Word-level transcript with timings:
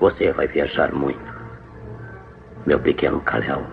Você 0.00 0.32
vai 0.32 0.46
viajar 0.48 0.92
muito, 0.92 1.32
meu 2.66 2.78
pequeno 2.78 3.20
Kalel. 3.20 3.64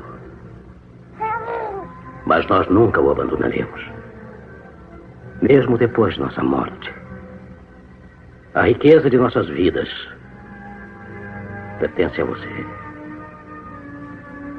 Mas 2.26 2.48
nós 2.48 2.68
nunca 2.70 3.02
o 3.02 3.12
abandonaremos. 3.12 3.82
Mesmo 5.42 5.78
depois 5.78 6.14
de 6.16 6.22
nossa 6.22 6.42
morte. 6.42 6.94
A 8.54 8.62
riqueza 8.62 9.10
de 9.10 9.18
nossas 9.18 9.48
vidas 9.50 9.90
pertence 11.80 12.22
a 12.22 12.26
você. 12.26 12.66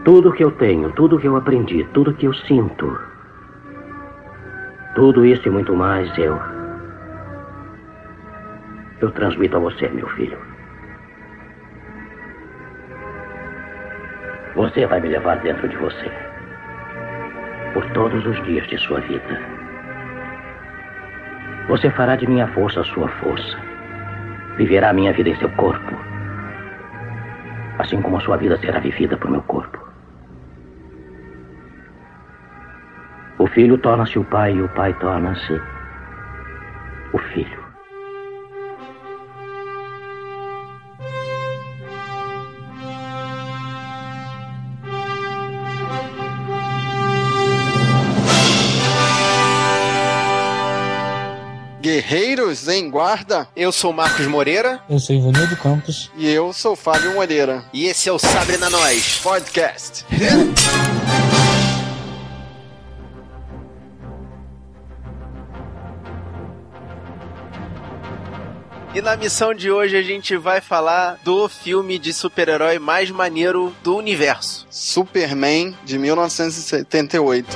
Tudo 0.05 0.33
que 0.33 0.45
eu 0.45 0.51
tenho, 0.51 0.93
tudo 0.93 1.19
que 1.19 1.27
eu 1.27 1.37
aprendi, 1.37 1.83
tudo 1.95 2.13
que 2.13 2.27
eu 2.27 2.35
sinto, 2.35 2.99
tudo 4.95 5.25
isso 5.25 5.49
e 5.49 5.51
muito 5.51 5.75
mais 5.75 6.07
eu. 6.19 6.39
Eu 9.01 9.11
transmito 9.13 9.57
a 9.57 9.61
você, 9.61 9.89
meu 9.89 10.07
filho. 10.11 10.54
Você 14.65 14.87
vai 14.87 14.99
me 14.99 15.09
levar 15.09 15.37
dentro 15.41 15.69
de 15.69 15.77
você. 15.77 16.11
Por 17.75 17.85
todos 17.91 18.25
os 18.25 18.43
dias 18.45 18.67
de 18.69 18.79
sua 18.79 18.99
vida. 19.01 19.39
Você 21.69 21.91
fará 21.91 22.17
de 22.17 22.27
minha 22.27 22.47
força 22.49 22.81
a 22.81 22.85
sua 22.85 23.07
força. 23.21 23.59
Viverá 24.57 24.89
a 24.89 24.93
minha 24.95 25.13
vida 25.13 25.29
em 25.29 25.37
seu 25.37 25.51
corpo. 25.51 25.95
Assim 27.79 28.01
como 28.01 28.17
a 28.17 28.21
sua 28.21 28.39
vida 28.39 28.57
será 28.57 28.81
vivida 28.81 29.19
por 29.19 29.31
meu 29.31 29.43
corpo. 29.43 29.79
O 33.37 33.47
filho 33.49 33.77
torna-se 33.77 34.19
o 34.19 34.25
pai 34.25 34.55
e 34.55 34.63
o 34.63 34.69
pai 34.71 34.95
torna-se 34.95 35.61
Guerreiros 52.09 52.69
em 52.69 52.91
Guarda. 52.91 53.49
Eu 53.57 53.73
sou 53.73 53.91
Marcos 53.91 54.27
Moreira. 54.27 54.79
Eu 54.91 54.99
sou 54.99 55.17
Ivanildo 55.17 55.57
Campos. 55.57 56.11
E 56.17 56.29
eu 56.29 56.53
sou 56.53 56.77
Fábio 56.77 57.15
Moreira. 57.15 57.65
E 57.73 57.87
esse 57.87 58.11
é 58.11 58.13
o 58.13 58.19
Sabre 58.19 58.59
na 58.59 58.69
Nós 58.69 59.19
Podcast. 59.23 60.05
E 68.95 69.01
na 69.01 69.17
missão 69.17 69.55
de 69.55 69.71
hoje 69.71 69.97
a 69.97 70.03
gente 70.03 70.37
vai 70.37 70.61
falar 70.61 71.19
do 71.25 71.49
filme 71.49 71.99
de 71.99 72.13
super-herói 72.13 72.79
mais 72.79 73.11
maneiro 73.11 73.75
do 73.83 73.97
universo. 73.97 74.67
Superman 74.71 75.75
de 75.85 75.99
1978. 75.99 77.49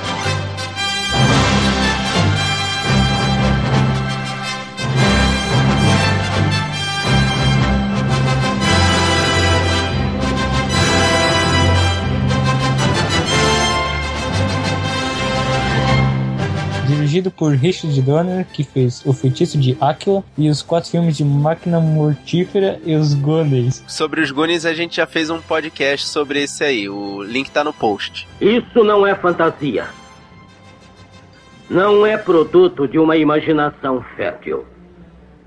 Dirigido 17.09 17.31
por 17.31 17.53
Richard 17.53 17.99
Donner, 18.03 18.45
que 18.53 18.63
fez 18.63 19.03
O 19.03 19.11
Feitiço 19.11 19.57
de 19.57 19.75
Aquila 19.81 20.23
e 20.37 20.47
os 20.47 20.61
quatro 20.61 20.91
filmes 20.91 21.17
de 21.17 21.25
Máquina 21.25 21.79
Mortífera 21.79 22.79
e 22.85 22.95
os 22.95 23.15
Goonies. 23.15 23.83
Sobre 23.87 24.21
os 24.21 24.29
Goonies 24.29 24.63
a 24.63 24.73
gente 24.73 24.97
já 24.97 25.07
fez 25.07 25.31
um 25.31 25.41
podcast 25.41 26.07
sobre 26.07 26.43
esse 26.43 26.63
aí, 26.63 26.87
o 26.87 27.23
link 27.23 27.49
tá 27.49 27.63
no 27.63 27.73
post. 27.73 28.27
Isso 28.39 28.83
não 28.83 29.07
é 29.07 29.15
fantasia. 29.15 29.87
Não 31.67 32.05
é 32.05 32.15
produto 32.15 32.87
de 32.87 32.99
uma 32.99 33.17
imaginação 33.17 34.05
fértil. 34.15 34.65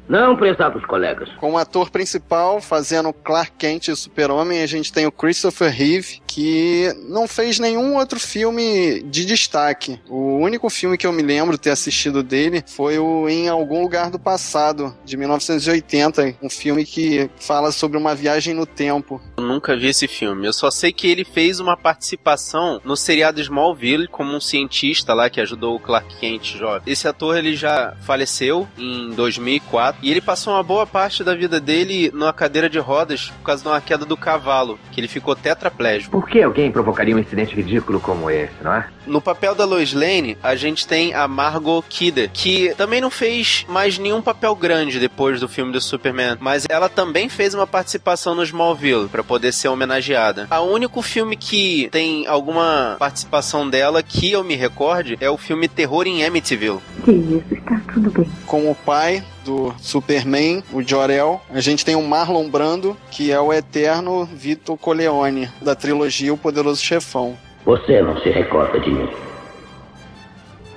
Não, 0.09 0.37
prezados 0.37 0.85
colegas. 0.85 1.29
Com 1.37 1.53
o 1.53 1.59
ator 1.59 1.91
principal 1.91 2.61
fazendo 2.61 3.13
Clark 3.13 3.53
Kent 3.59 3.89
e 3.89 3.93
o 3.93 3.97
Super-Homem, 3.97 4.63
a 4.63 4.67
gente 4.67 4.93
tem 4.93 5.07
o 5.07 5.13
Christopher 5.13 5.73
Reeve, 5.73 6.21
que 6.27 6.93
não 7.09 7.29
fez 7.29 7.59
nenhum 7.59 7.97
outro 7.97 8.19
filme 8.19 9.03
de 9.03 9.25
destaque. 9.25 10.01
O 10.09 10.37
único 10.39 10.69
filme 10.69 10.99
que 10.99 11.07
eu 11.07 11.13
me 11.13 11.23
lembro 11.23 11.59
ter 11.59 11.71
assistido 11.71 12.23
dele 12.23 12.63
foi 12.67 12.99
o 12.99 13.29
Em 13.29 13.49
Algum 13.49 13.83
Lugar 13.83 14.11
do 14.11 14.19
Passado, 14.19 14.95
de 15.05 15.17
1980, 15.17 16.37
um 16.43 16.51
filme 16.51 16.85
que 16.85 17.31
fala 17.37 17.71
sobre 17.73 17.97
uma 17.97 18.15
viagem 18.15 18.55
no 18.55 18.67
tempo. 18.67 19.21
Eu 19.37 19.45
nunca 19.45 19.77
vi 19.77 19.89
esse 19.89 20.09
filme. 20.09 20.47
Eu 20.47 20.53
só 20.53 20.71
sei 20.71 20.93
que 20.93 21.07
ele 21.07 21.25
fez 21.25 21.61
uma 21.61 21.77
participação 21.77 22.81
no 22.85 22.97
seriado 22.97 23.41
Smallville 23.41 24.09
como 24.09 24.35
um 24.35 24.41
cientista 24.41 25.15
lá 25.15 25.31
que 25.31 25.41
ajudou 25.41 25.77
o 25.77 25.81
Clark 25.81 26.17
Kent 26.17 26.57
jovem. 26.57 26.83
Esse 26.87 27.07
ator 27.07 27.37
ele 27.37 27.55
já 27.55 27.95
faleceu 28.03 28.69
em 28.77 29.11
2004 29.11 29.92
e 30.03 30.11
ele 30.11 30.21
passou 30.21 30.55
uma 30.55 30.63
boa 30.63 30.87
parte 30.87 31.25
da 31.25 31.35
vida 31.35 31.61
dele 31.61 32.11
numa 32.13 32.33
cadeira 32.33 32.69
de 32.69 32.79
rodas 32.79 33.31
por 33.39 33.45
causa 33.45 33.63
de 33.63 33.69
uma 33.69 33.81
queda 33.81 34.05
do 34.05 34.17
cavalo, 34.17 34.79
que 34.91 35.01
ele 35.01 35.09
ficou 35.09 35.35
tetraplégico. 35.35 36.11
Por 36.11 36.29
que 36.29 36.43
alguém 36.43 36.71
provocaria 36.71 37.15
um 37.15 37.19
incidente 37.19 37.55
ridículo 37.55 38.01
como 38.01 38.31
esse, 38.31 38.55
não 38.63 38.75
é? 38.75 38.87
No 39.07 39.21
papel 39.21 39.55
da 39.55 39.65
Lois 39.65 39.93
Lane, 39.93 40.39
a 40.43 40.55
gente 40.55 40.87
tem 40.87 41.13
a 41.13 41.27
Margot 41.27 41.83
Kidder, 41.89 42.31
que 42.33 42.73
também 42.77 43.01
não 43.01 43.11
fez 43.11 43.67
mais 43.69 43.99
nenhum 43.99 44.23
papel 44.23 44.55
grande 44.55 45.01
depois 45.01 45.41
do 45.41 45.49
filme 45.49 45.73
do 45.73 45.81
Superman, 45.81 46.37
mas 46.41 46.67
ela 46.69 46.89
também 46.89 47.29
fez 47.29 47.53
uma 47.53 47.67
participação 47.67 48.35
no 48.35 48.45
Smallville 48.45 49.09
para 49.09 49.25
poder 49.25 49.53
ser 49.53 49.69
homenageada. 49.69 50.47
O 50.51 50.73
único 50.73 51.03
filme 51.03 51.37
que 51.37 51.89
tem 51.91 52.27
alguma 52.27 52.97
participação 52.99 53.69
dela 53.69 54.03
que 54.03 54.31
eu 54.31 54.45
me 54.45 54.55
recorde 54.55 55.17
é 55.21 55.29
o 55.29 55.37
filme 55.37 55.69
Terror 55.69 56.07
em 56.07 56.25
Amityville. 56.25 56.79
Que 57.05 57.11
isso, 57.11 57.55
está 57.55 57.81
tudo 57.93 58.11
bem. 58.11 58.31
Com 58.47 58.71
o 58.71 58.75
pai 58.75 59.23
do 59.45 59.75
Superman, 59.79 60.63
o 60.73 60.83
Jor-El. 60.83 61.41
A 61.51 61.61
gente 61.61 61.85
tem 61.85 61.95
o 61.95 62.03
Marlon 62.03 62.49
Brando, 62.49 62.97
que 63.11 63.31
é 63.31 63.41
o 63.41 63.53
eterno 63.53 64.25
Vito 64.25 64.77
Corleone, 64.77 65.49
da 65.61 65.75
trilogia 65.75 66.33
O 66.33 66.39
Poderoso 66.39 66.83
Chefão. 66.83 67.37
Você 67.65 68.03
não 68.03 68.19
se 68.21 68.31
recorda 68.31 68.81
de 68.81 68.91
mim. 68.91 69.09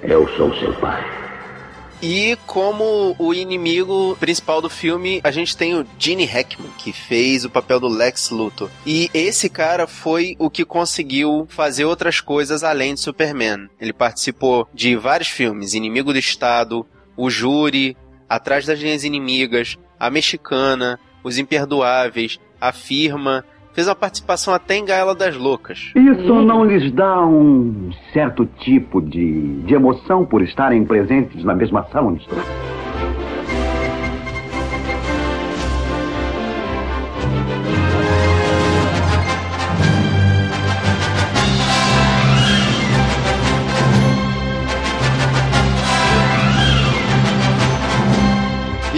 Eu 0.03 0.27
sou 0.35 0.53
seu 0.55 0.73
pai. 0.75 1.03
E 2.01 2.37
como 2.45 3.15
o 3.17 3.33
inimigo 3.33 4.15
principal 4.19 4.61
do 4.61 4.69
filme, 4.69 5.21
a 5.23 5.31
gente 5.31 5.55
tem 5.55 5.73
o 5.73 5.85
Gene 5.97 6.25
Hackman, 6.25 6.69
que 6.77 6.91
fez 6.91 7.45
o 7.45 7.49
papel 7.49 7.79
do 7.79 7.87
Lex 7.87 8.29
Luthor. 8.29 8.69
E 8.85 9.09
esse 9.13 9.49
cara 9.49 9.87
foi 9.87 10.35
o 10.37 10.49
que 10.49 10.65
conseguiu 10.65 11.47
fazer 11.49 11.85
outras 11.85 12.19
coisas 12.19 12.63
além 12.63 12.93
de 12.93 12.99
Superman. 12.99 13.69
Ele 13.79 13.93
participou 13.93 14.67
de 14.73 14.95
vários 14.95 15.29
filmes: 15.29 15.73
Inimigo 15.73 16.13
do 16.13 16.19
Estado, 16.19 16.85
O 17.17 17.29
Júri, 17.29 17.95
Atrás 18.29 18.65
das 18.65 18.79
Linhas 18.79 19.03
Inimigas, 19.03 19.77
A 19.99 20.09
Mexicana, 20.09 20.99
Os 21.23 21.37
Imperdoáveis, 21.37 22.39
A 22.59 22.71
Firma. 22.71 23.43
Fez 23.73 23.87
uma 23.87 23.95
participação 23.95 24.53
até 24.53 24.75
em 24.75 24.85
Gaela 24.85 25.13
das 25.13 25.35
Loucas. 25.35 25.91
Isso 25.95 26.33
não 26.41 26.63
lhes 26.63 26.91
dá 26.93 27.25
um 27.25 27.91
certo 28.13 28.45
tipo 28.59 29.01
de, 29.01 29.61
de 29.63 29.73
emoção 29.73 30.25
por 30.25 30.41
estarem 30.41 30.85
presentes 30.85 31.43
na 31.43 31.53
mesma 31.53 31.83
sala 31.91 32.07
onde 32.07 32.21
estou? 32.21 32.39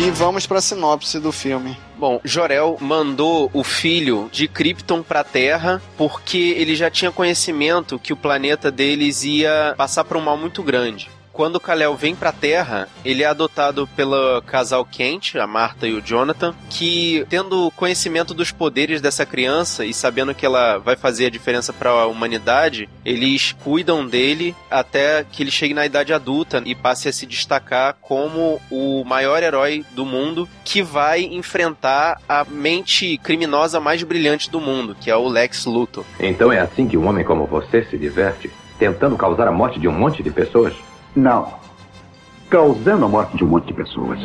E 0.08 0.12
vamos 0.12 0.48
para 0.48 0.60
a 0.60 0.62
sinopse 0.62 1.20
do 1.20 1.34
filme. 1.34 1.78
Bom, 1.98 2.22
Jorel 2.24 2.78
mandou 2.80 3.52
o 3.54 3.62
filho 3.62 4.30
de 4.32 4.48
Krypton 4.48 5.04
pra 5.04 5.22
Terra 5.22 5.82
porque 5.98 6.56
ele 6.58 6.78
já 6.78 6.90
tinha 6.90 7.12
conhecimento 7.12 8.00
que 8.00 8.14
o 8.14 8.16
planeta 8.16 8.72
deles 8.72 9.26
ia 9.26 9.74
passar 9.76 10.06
por 10.06 10.16
um 10.16 10.22
mal 10.22 10.38
muito 10.38 10.64
grande. 10.64 11.10
Quando 11.38 11.58
o 11.58 11.60
Kal-El 11.60 11.96
vem 11.96 12.16
pra 12.16 12.32
Terra, 12.32 12.90
ele 13.06 13.22
é 13.22 13.28
adotado 13.28 13.86
pelo 13.96 14.42
casal 14.42 14.84
Kent, 14.84 15.36
a 15.36 15.46
Marta 15.46 15.88
e 15.88 15.94
o 15.94 16.02
Jonathan, 16.02 16.56
que 16.68 17.28
tendo 17.30 17.72
conhecimento 17.76 18.34
dos 18.34 18.52
poderes 18.52 19.02
dessa 19.02 19.24
criança 19.24 19.86
e 19.86 19.94
sabendo 19.94 20.34
que 20.34 20.44
ela 20.44 20.80
vai 20.80 20.96
fazer 20.96 21.28
a 21.28 21.30
diferença 21.30 21.72
para 21.72 21.92
a 21.92 22.08
humanidade, 22.08 22.90
eles 23.06 23.52
cuidam 23.64 24.08
dele 24.08 24.56
até 24.68 25.24
que 25.32 25.44
ele 25.44 25.52
chegue 25.52 25.76
na 25.76 25.86
idade 25.86 26.12
adulta 26.12 26.64
e 26.66 26.74
passe 26.74 27.08
a 27.08 27.14
se 27.14 27.28
destacar 27.28 27.98
como 28.02 28.60
o 28.72 29.04
maior 29.04 29.44
herói 29.44 29.86
do 29.92 30.08
mundo 30.08 30.50
que 30.66 30.82
vai 30.82 31.22
enfrentar 31.22 32.20
a 32.28 32.44
mente 32.46 33.16
criminosa 33.20 33.80
mais 33.80 34.02
brilhante 34.02 34.50
do 34.50 34.60
mundo, 34.60 34.98
que 35.00 35.12
é 35.12 35.16
o 35.16 35.28
Lex 35.28 35.66
Luthor. 35.66 36.04
Então 36.20 36.52
é 36.52 36.60
assim 36.60 36.88
que 36.88 36.98
um 36.98 37.08
homem 37.08 37.24
como 37.24 37.46
você 37.46 37.84
se 37.84 37.96
diverte? 37.96 38.50
Tentando 38.80 39.16
causar 39.16 39.48
a 39.48 39.52
morte 39.52 39.80
de 39.80 39.88
um 39.88 39.94
monte 39.94 40.24
de 40.24 40.32
pessoas? 40.32 40.74
Não. 41.18 41.52
Causando 42.48 43.06
a 43.06 43.10
morte 43.10 43.38
de 43.38 43.44
um 43.44 43.48
monte 43.48 43.66
de 43.66 43.74
pessoas. 43.74 44.20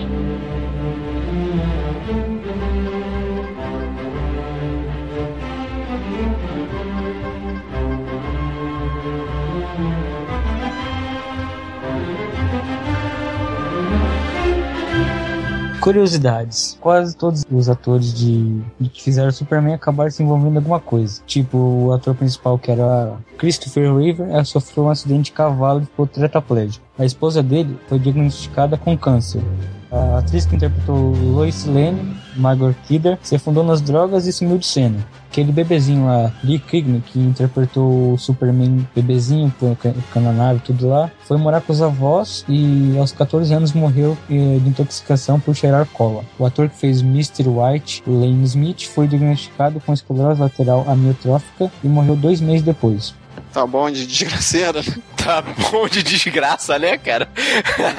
Curiosidades. 15.82 16.78
Quase 16.80 17.16
todos 17.16 17.44
os 17.50 17.68
atores 17.68 18.14
de, 18.14 18.60
de 18.78 18.88
que 18.88 19.02
fizeram 19.02 19.32
Superman 19.32 19.74
acabaram 19.74 20.12
se 20.12 20.22
envolvendo 20.22 20.54
em 20.54 20.58
alguma 20.58 20.78
coisa. 20.78 21.20
Tipo, 21.26 21.58
o 21.58 21.92
ator 21.92 22.14
principal, 22.14 22.56
que 22.56 22.70
era 22.70 23.16
Christopher 23.36 23.92
Reeve, 23.92 24.22
ela 24.22 24.44
sofreu 24.44 24.84
um 24.84 24.90
acidente 24.90 25.24
de 25.24 25.32
cavalo 25.32 25.82
e 25.82 25.86
ficou 25.86 26.06
tetraplégico. 26.06 26.84
A 26.96 27.04
esposa 27.04 27.42
dele 27.42 27.76
foi 27.88 27.98
diagnosticada 27.98 28.76
com 28.76 28.96
câncer. 28.96 29.42
A 29.92 30.20
atriz 30.20 30.46
que 30.46 30.56
interpretou 30.56 31.14
Lois 31.14 31.66
Lane, 31.66 32.16
Margot 32.34 32.74
Kidder, 32.88 33.18
se 33.22 33.36
afundou 33.36 33.62
nas 33.62 33.82
drogas 33.82 34.26
e 34.26 34.32
sumiu 34.32 34.56
de 34.56 34.64
cena. 34.64 35.06
Aquele 35.30 35.52
bebezinho 35.52 36.06
lá, 36.06 36.32
Lee 36.42 36.58
Kriegner, 36.58 37.02
que 37.02 37.18
interpretou 37.18 38.14
o 38.14 38.18
Superman 38.18 38.88
bebezinho, 38.94 39.50
ficando 39.50 40.24
na 40.24 40.32
nave 40.32 40.60
tudo 40.60 40.88
lá, 40.88 41.10
foi 41.24 41.36
morar 41.36 41.60
com 41.60 41.74
os 41.74 41.82
avós 41.82 42.42
e 42.48 42.96
aos 42.98 43.12
14 43.12 43.52
anos 43.52 43.74
morreu 43.74 44.16
eh, 44.30 44.58
de 44.62 44.68
intoxicação 44.68 45.38
por 45.38 45.54
cheirar 45.54 45.86
cola. 45.92 46.24
O 46.38 46.46
ator 46.46 46.70
que 46.70 46.76
fez 46.76 47.02
Mr. 47.02 47.46
White, 47.48 48.02
Lane 48.06 48.44
Smith, 48.44 48.86
foi 48.86 49.06
diagnosticado 49.06 49.78
com 49.80 49.92
esclerose 49.92 50.40
lateral 50.40 50.86
amiotrófica 50.88 51.70
e 51.84 51.88
morreu 51.88 52.16
dois 52.16 52.40
meses 52.40 52.62
depois. 52.62 53.14
Tá 53.52 53.66
bom 53.66 53.90
de 53.90 54.06
desgraceira. 54.06 54.80
né? 54.82 54.94
Tá 55.22 55.40
bom 55.40 55.86
de 55.86 56.02
desgraça, 56.02 56.80
né, 56.80 56.98
cara? 56.98 57.28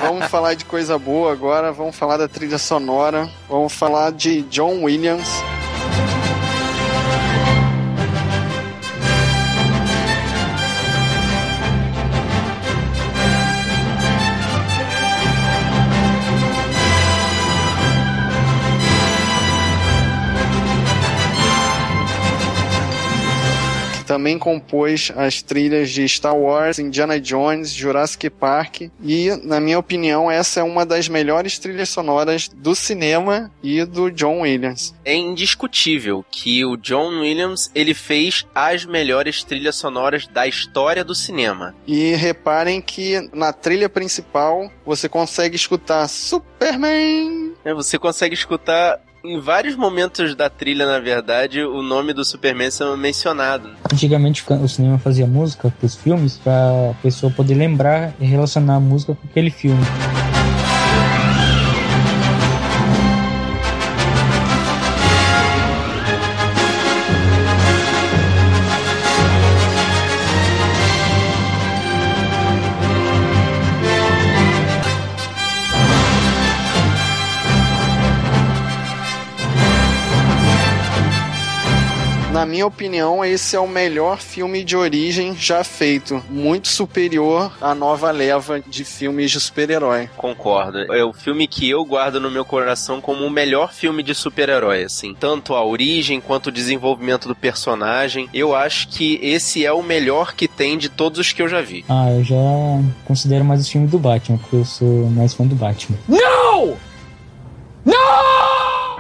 Vamos 0.02 0.26
falar 0.28 0.56
de 0.56 0.66
coisa 0.66 1.00
boa 1.00 1.32
agora. 1.32 1.72
Vamos 1.72 1.96
falar 1.96 2.18
da 2.18 2.28
trilha 2.28 2.58
sonora. 2.58 3.30
Vamos 3.48 3.72
falar 3.72 4.12
de 4.12 4.42
John 4.44 4.84
Williams. 4.84 5.30
Também 24.14 24.38
compôs 24.38 25.12
as 25.16 25.42
trilhas 25.42 25.90
de 25.90 26.08
Star 26.08 26.38
Wars, 26.38 26.78
Indiana 26.78 27.20
Jones, 27.20 27.74
Jurassic 27.74 28.30
Park 28.30 28.82
e, 29.04 29.32
na 29.44 29.60
minha 29.60 29.80
opinião, 29.80 30.30
essa 30.30 30.60
é 30.60 30.64
uma 30.64 30.86
das 30.86 31.10
melhores 31.10 31.58
trilhas 31.58 31.90
sonoras 31.90 32.48
do 32.48 32.76
cinema 32.76 33.52
e 33.64 33.84
do 33.84 34.12
John 34.12 34.42
Williams. 34.42 34.94
É 35.04 35.16
indiscutível 35.16 36.24
que 36.30 36.64
o 36.64 36.78
John 36.78 37.22
Williams 37.22 37.72
ele 37.74 37.96
fez 37.96 38.46
as 38.54 38.86
melhores 38.86 39.44
trilhas 39.44 39.78
sonoras 39.78 40.28
da 40.28 40.46
história 40.46 41.04
do 41.04 41.16
cinema. 41.16 41.74
E 41.88 42.14
reparem 42.14 42.84
que 42.84 43.28
na 43.34 43.52
trilha 43.52 43.90
principal 43.90 44.72
você 44.86 45.10
consegue 45.10 45.56
escutar 45.56 46.08
Superman. 46.08 47.54
É, 47.66 47.74
Você 47.74 47.98
consegue 47.98 48.36
escutar 48.36 49.02
em 49.24 49.40
vários 49.40 49.76
momentos 49.76 50.36
da 50.36 50.50
trilha, 50.50 50.86
na 50.86 51.00
verdade, 51.00 51.64
o 51.64 51.82
nome 51.82 52.12
do 52.14 52.26
Superman 52.26 52.70
sendo 52.70 52.98
mencionado. 52.98 53.70
Antigamente 53.92 54.44
o 54.50 54.68
cinema 54.68 55.00
fazia 55.00 55.26
música 55.26 55.70
para 55.70 55.86
os 55.86 55.96
filmes 55.96 56.38
para 56.38 56.92
a 56.92 56.94
pessoa 57.02 57.32
poder 57.32 57.56
lembrar 57.56 58.14
e 58.20 58.26
relacionar 58.26 58.76
a 58.76 58.80
música 58.80 59.16
com 59.16 59.28
aquele 59.28 59.50
filme. 59.50 59.82
Minha 82.54 82.68
opinião, 82.68 83.26
esse 83.26 83.56
é 83.56 83.60
o 83.60 83.68
melhor 83.68 84.20
filme 84.20 84.64
de 84.64 84.78
origem 84.78 85.36
já 85.36 85.64
feito. 85.64 86.24
Muito 86.30 86.68
superior 86.68 87.52
à 87.60 87.74
nova 87.74 88.12
leva 88.12 88.60
de 88.62 88.86
filmes 88.86 89.32
de 89.32 89.40
super-herói. 89.40 90.08
Concordo. 90.16 90.78
É 90.94 91.04
o 91.04 91.12
filme 91.12 91.48
que 91.48 91.68
eu 91.68 91.84
guardo 91.84 92.22
no 92.22 92.30
meu 92.30 92.46
coração 92.46 93.02
como 93.02 93.26
o 93.26 93.30
melhor 93.32 93.74
filme 93.74 94.04
de 94.04 94.14
super-herói, 94.14 94.84
assim. 94.84 95.16
Tanto 95.20 95.56
a 95.56 95.66
origem 95.66 96.22
quanto 96.22 96.48
o 96.48 96.52
desenvolvimento 96.52 97.28
do 97.28 97.34
personagem. 97.34 98.30
Eu 98.32 98.56
acho 98.56 98.88
que 98.88 99.20
esse 99.24 99.66
é 99.66 99.74
o 99.74 99.82
melhor 99.82 100.36
que 100.36 100.48
tem 100.48 100.78
de 100.78 100.90
todos 100.90 101.18
os 101.18 101.34
que 101.34 101.42
eu 101.42 101.48
já 101.48 101.60
vi. 101.60 101.84
Ah, 101.90 102.12
eu 102.12 102.24
já 102.24 102.36
considero 103.04 103.44
mais 103.44 103.66
o 103.66 103.72
filme 103.72 103.88
do 103.88 103.98
Batman, 103.98 104.38
porque 104.38 104.58
eu 104.58 104.66
sou 104.66 105.10
mais 105.10 105.34
fã 105.34 105.44
do 105.44 105.56
Batman. 105.56 105.98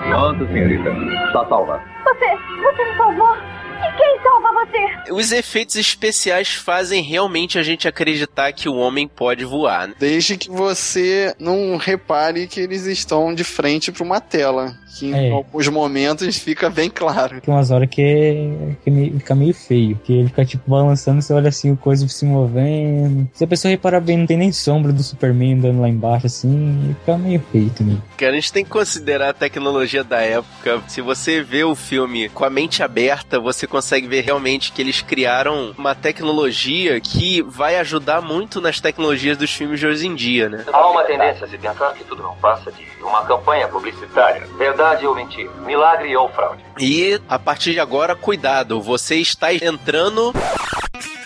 Pronto, 0.09 0.45
senhorita. 0.47 0.89
Está 1.27 1.45
salva. 1.47 1.81
Você, 2.03 2.25
você 2.61 2.85
me 2.91 2.97
salvou. 2.97 3.35
E 3.35 3.97
quem 3.97 4.19
salva 4.23 4.50
você? 4.53 5.11
Os 5.11 5.31
efeitos 5.31 5.75
especiais 5.75 6.53
fazem 6.53 7.01
realmente 7.01 7.59
a 7.59 7.63
gente 7.63 7.88
acreditar 7.88 8.53
que 8.53 8.69
o 8.69 8.75
homem 8.75 9.07
pode 9.07 9.44
voar. 9.44 9.88
né? 9.89 9.95
Desde 10.00 10.38
que 10.38 10.50
você 10.50 11.33
não 11.39 11.75
repare 11.77 12.47
que 12.47 12.61
eles 12.61 12.85
estão 12.85 13.33
de 13.33 13.44
frente 13.44 13.91
para 13.91 14.03
uma 14.03 14.21
tela. 14.21 14.73
Que 14.99 15.07
em 15.11 15.29
É. 15.29 15.31
alguns 15.31 15.67
momentos 15.67 16.37
fica 16.37 16.69
bem 16.69 16.89
claro. 16.89 17.41
Tem 17.41 17.53
umas 17.53 17.71
horas 17.71 17.89
que, 17.89 18.01
é, 18.01 18.75
que 18.83 19.11
fica 19.17 19.33
meio 19.35 19.53
feio, 19.53 19.99
que 20.03 20.13
ele 20.13 20.27
fica 20.27 20.45
tipo 20.45 20.69
balançando, 20.69 21.21
você 21.21 21.33
olha 21.33 21.49
assim, 21.49 21.71
o 21.71 21.77
coisa 21.77 22.07
se 22.07 22.25
movendo. 22.25 23.27
Se 23.33 23.43
a 23.43 23.47
pessoa 23.47 23.71
reparar 23.71 23.99
bem, 23.99 24.17
não 24.17 24.25
tem 24.27 24.37
nem 24.37 24.51
sombra 24.51 24.91
do 24.93 25.01
Superman 25.01 25.55
andando 25.55 25.81
lá 25.81 25.89
embaixo, 25.89 26.27
assim, 26.27 26.95
fica 26.99 27.17
meio 27.17 27.41
feio 27.51 27.69
também. 27.71 28.01
Cara, 28.17 28.31
a 28.31 28.35
gente 28.35 28.53
tem 28.53 28.63
que 28.63 28.69
considerar 28.69 29.29
a 29.29 29.33
tecnologia 29.33 30.03
da 30.03 30.21
época. 30.21 30.81
Se 30.87 31.01
você 31.01 31.41
vê 31.41 31.63
o 31.63 31.73
filme 31.75 32.29
com 32.29 32.45
a 32.45 32.49
mente 32.49 32.83
aberta, 32.83 33.39
você 33.39 33.65
consegue 33.65 34.07
ver 34.07 34.21
realmente 34.21 34.71
que 34.71 34.81
eles 34.81 35.01
criaram 35.01 35.73
uma 35.77 35.95
tecnologia 35.95 36.99
que 37.01 37.41
vai 37.41 37.77
ajudar 37.77 38.21
muito 38.21 38.61
nas 38.61 38.79
tecnologias 38.79 39.37
dos 39.37 39.51
filmes 39.53 39.79
de 39.79 39.87
hoje 39.87 40.07
em 40.07 40.15
dia, 40.15 40.49
né? 40.49 40.63
Há 40.71 40.87
uma 40.91 41.03
tendência 41.03 41.45
a 41.45 41.49
se 41.49 41.57
pensar 41.57 41.93
que 41.93 42.03
tudo 42.03 42.21
não 42.21 42.35
passa 42.35 42.71
de 42.71 42.83
uma 43.03 43.23
campanha 43.25 43.67
publicitária. 43.67 44.43
Verdade 44.57 44.82
ou 45.07 45.15
mentira? 45.15 45.50
Milagre 45.65 46.15
ou 46.18 46.27
fraude? 46.30 46.63
E 46.77 47.19
a 47.30 47.39
partir 47.39 47.71
de 47.71 47.80
agora, 47.80 48.15
cuidado, 48.15 48.81
você 48.81 49.15
está 49.15 49.53
entrando. 49.53 50.34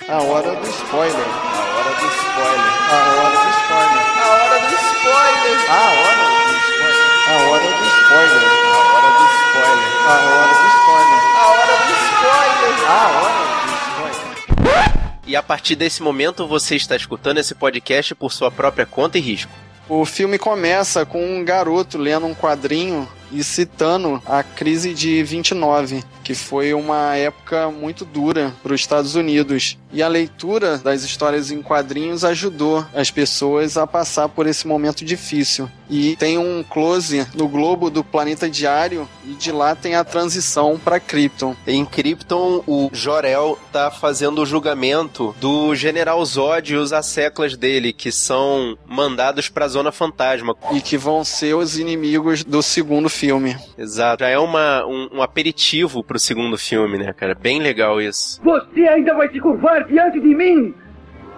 A 0.07 0.21
hora 0.21 0.55
do 0.55 0.69
spoiler. 0.69 1.15
A 1.17 1.63
hora 1.75 1.89
do 1.89 2.05
spoiler. 2.05 2.71
A 2.89 2.97
hora 3.17 3.39
do 3.41 3.49
spoiler. 3.57 4.05
A 4.07 4.29
hora 4.29 4.59
do 4.59 4.75
spoiler. 4.77 5.47
A 5.69 7.41
hora 7.47 7.59
do 7.59 7.85
spoiler. 7.87 8.43
A 8.47 8.53
hora 8.53 9.09
do 9.09 9.25
spoiler. 9.27 9.77
A 10.05 10.13
hora 10.13 10.47
do 10.51 10.67
spoiler. 10.77 11.21
A 11.35 11.47
hora 11.47 11.75
do 11.77 11.93
spoiler. 12.05 12.75
A 12.87 13.07
hora 13.07 13.41
do 13.41 13.73
spoiler. 14.05 15.17
E 15.25 15.35
a 15.35 15.43
partir 15.43 15.75
desse 15.75 16.01
momento, 16.03 16.47
você 16.47 16.75
está 16.75 16.95
escutando 16.95 17.39
esse 17.39 17.53
podcast 17.55 18.15
por 18.15 18.31
sua 18.31 18.49
própria 18.51 18.85
conta 18.85 19.17
e 19.17 19.21
risco. 19.21 19.51
O 19.89 20.05
filme 20.05 20.37
começa 20.37 21.05
com 21.05 21.23
um 21.23 21.43
garoto 21.43 21.97
lendo 21.97 22.25
um 22.27 22.35
quadrinho 22.35 23.07
e 23.31 23.43
citando 23.43 24.21
a 24.25 24.43
crise 24.43 24.93
de 24.93 25.21
29, 25.23 26.03
que 26.23 26.33
foi 26.35 26.73
uma 26.73 27.15
época 27.15 27.69
muito 27.69 28.05
dura 28.05 28.53
para 28.61 28.73
os 28.73 28.81
Estados 28.81 29.15
Unidos. 29.15 29.77
E 29.91 30.03
a 30.03 30.07
leitura 30.07 30.77
das 30.77 31.03
histórias 31.03 31.49
em 31.49 31.61
quadrinhos 31.61 32.23
ajudou 32.23 32.85
as 32.93 33.09
pessoas 33.09 33.77
a 33.77 33.87
passar 33.87 34.27
por 34.29 34.45
esse 34.45 34.67
momento 34.67 35.05
difícil. 35.05 35.69
E 35.89 36.15
tem 36.17 36.37
um 36.37 36.63
close 36.63 37.25
no 37.33 37.47
globo 37.47 37.89
do 37.89 38.03
planeta 38.03 38.49
diário 38.49 39.07
e 39.25 39.33
de 39.33 39.51
lá 39.51 39.73
tem 39.73 39.95
a 39.95 40.03
transição 40.03 40.77
para 40.77 40.99
Krypton. 40.99 41.55
Em 41.65 41.85
Krypton, 41.85 42.61
o 42.67 42.89
Jor-El 42.91 43.57
tá 43.71 43.89
fazendo 43.89 44.41
o 44.41 44.45
julgamento 44.45 45.33
do 45.39 45.73
General 45.75 46.23
Zod 46.25 46.73
e 46.73 46.75
os 46.75 46.91
asseclas 46.91 47.55
dele, 47.55 47.93
que 47.93 48.11
são 48.11 48.77
mandados 48.85 49.47
pra 49.47 49.67
Zona 49.67 49.91
Fantasma. 49.91 50.55
E 50.73 50.81
que 50.81 50.97
vão 50.97 51.23
ser 51.23 51.55
os 51.55 51.79
inimigos 51.79 52.43
do 52.43 52.61
segundo 52.61 53.09
filme. 53.17 53.55
Exato. 53.77 54.23
Já 54.23 54.29
é 54.29 54.37
uma, 54.37 54.85
um, 54.85 55.09
um 55.13 55.21
aperitivo 55.21 56.03
pro 56.03 56.19
segundo 56.19 56.57
filme, 56.57 56.97
né, 56.97 57.13
cara? 57.13 57.33
Bem 57.35 57.59
legal 57.59 58.01
isso. 58.01 58.41
Você 58.43 58.81
ainda 58.87 59.13
vai 59.13 59.29
se 59.31 59.39
curvar 59.39 59.85
diante 59.85 60.19
de 60.19 60.35
mim? 60.35 60.73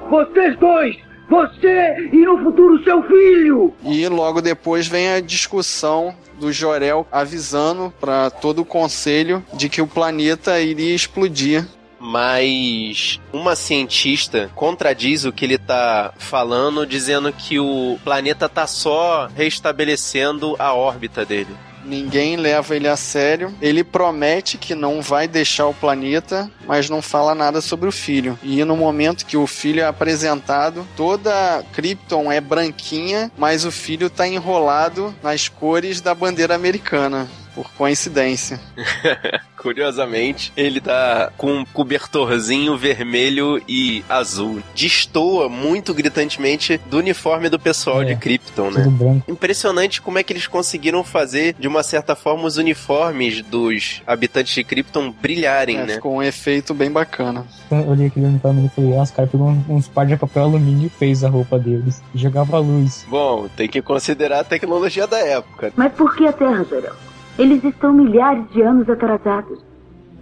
Vocês 0.09 0.57
dois! 0.57 0.97
Você 1.29 2.09
e 2.11 2.25
no 2.25 2.43
futuro 2.43 2.83
seu 2.83 3.03
filho! 3.03 3.73
E 3.83 4.07
logo 4.07 4.41
depois 4.41 4.87
vem 4.87 5.11
a 5.11 5.19
discussão 5.19 6.15
do 6.39 6.51
Jorel 6.51 7.07
avisando 7.11 7.93
para 7.99 8.31
todo 8.31 8.63
o 8.63 8.65
conselho 8.65 9.43
de 9.53 9.69
que 9.69 9.81
o 9.81 9.87
planeta 9.87 10.59
iria 10.59 10.95
explodir. 10.95 11.65
Mas 12.01 13.19
uma 13.33 13.57
cientista 13.57 14.49
contradiz 14.55 15.25
o 15.25 15.33
que 15.33 15.43
ele 15.43 15.57
tá 15.57 16.13
falando, 16.17 16.85
dizendo 16.85 17.31
que 17.33 17.59
o 17.59 17.99
planeta 18.05 18.47
tá 18.47 18.65
só 18.65 19.27
restabelecendo 19.35 20.55
a 20.57 20.73
órbita 20.73 21.25
dele. 21.25 21.53
Ninguém 21.83 22.35
leva 22.35 22.75
ele 22.75 22.87
a 22.87 22.95
sério. 22.95 23.53
Ele 23.61 23.83
promete 23.83 24.57
que 24.57 24.75
não 24.75 25.01
vai 25.01 25.27
deixar 25.27 25.67
o 25.67 25.73
planeta, 25.73 26.49
mas 26.67 26.89
não 26.89 27.01
fala 27.01 27.33
nada 27.33 27.61
sobre 27.61 27.87
o 27.87 27.91
filho. 27.91 28.37
E 28.43 28.63
no 28.63 28.75
momento 28.75 29.25
que 29.25 29.37
o 29.37 29.47
filho 29.47 29.81
é 29.81 29.85
apresentado, 29.85 30.87
toda 30.95 31.63
Krypton 31.73 32.31
é 32.31 32.39
branquinha, 32.39 33.31
mas 33.37 33.65
o 33.65 33.71
filho 33.71 34.09
tá 34.09 34.27
enrolado 34.27 35.13
nas 35.23 35.47
cores 35.47 36.01
da 36.01 36.13
bandeira 36.13 36.55
americana 36.55 37.27
por 37.59 37.69
coincidência. 37.73 38.57
Curiosamente, 39.57 40.53
ele 40.55 40.79
tá 40.79 41.33
com 41.37 41.51
um 41.51 41.65
cobertorzinho 41.65 42.77
vermelho 42.77 43.61
e 43.67 44.01
azul. 44.07 44.61
Destoa 44.73 45.49
muito 45.49 45.93
gritantemente 45.93 46.79
do 46.89 46.97
uniforme 46.99 47.49
do 47.49 47.59
pessoal 47.59 48.01
É, 48.01 48.05
de 48.05 48.15
Krypton, 48.15 48.71
né? 48.71 48.83
Tudo 48.83 48.91
branco. 48.95 49.29
Impressionante 49.29 50.01
como 50.01 50.17
é 50.17 50.23
que 50.23 50.31
eles 50.31 50.47
conseguiram 50.47 51.03
fazer, 51.03 51.55
de 51.59 51.67
uma 51.67 51.83
certa 51.83 52.15
forma, 52.15 52.45
os 52.45 52.55
uniformes 52.55 53.41
dos 53.41 54.01
habitantes 54.07 54.53
de 54.55 54.63
Krypton 54.63 55.11
brilharem, 55.11 55.77
É, 55.79 55.85
né? 55.85 55.93
ficou 55.95 56.15
um 56.15 56.23
efeito 56.23 56.73
bem 56.73 56.89
bacana. 56.89 57.45
Quando 57.67 57.83
eu 57.83 57.89
olhei 57.89 58.07
aquele 58.07 58.27
uniforme 58.27 58.65
e 58.65 58.69
falei, 58.69 58.97
ah, 58.97 59.01
os 59.03 59.11
caras 59.11 59.29
pegou 59.29 59.49
uns 59.67 59.89
par 59.89 60.05
de 60.05 60.15
papel 60.15 60.43
alumínio 60.43 60.87
e 60.87 60.97
fez 60.97 61.21
a 61.25 61.29
roupa 61.29 61.59
deles. 61.59 62.01
E 62.15 62.17
jogava 62.17 62.55
a 62.55 62.59
luz. 62.61 63.05
Bom, 63.09 63.49
tem 63.57 63.67
que 63.67 63.81
considerar 63.81 64.39
a 64.39 64.43
tecnologia 64.45 65.05
da 65.05 65.19
época. 65.19 65.73
Mas 65.75 65.91
por 65.91 66.15
que 66.15 66.25
a 66.25 66.31
Terra, 66.31 66.63
Jorel? 66.69 66.93
Eles 67.39 67.63
estão 67.63 67.93
milhares 67.93 68.47
de 68.51 68.61
anos 68.61 68.89
atrasados. 68.89 69.63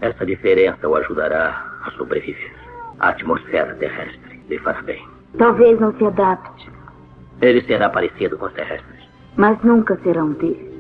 Essa 0.02 0.26
diferença 0.26 0.88
o 0.88 0.96
ajudará 0.96 1.66
a 1.84 1.92
sobreviver. 1.92 2.54
A 3.00 3.10
atmosfera 3.10 3.74
terrestre 3.76 4.40
lhe 4.48 4.60
fará 4.60 4.82
bem. 4.84 5.04
Talvez 5.38 5.80
não 5.80 5.92
se 5.98 6.06
adapte, 6.06 6.70
Ele 7.42 7.62
será 7.64 7.90
parecido 7.90 8.38
com 8.38 8.46
os 8.46 8.54
terrestres. 8.54 8.98
mas 9.36 9.62
nunca 9.64 9.96
será 9.98 10.24
um 10.24 10.34
deles. 10.34 10.74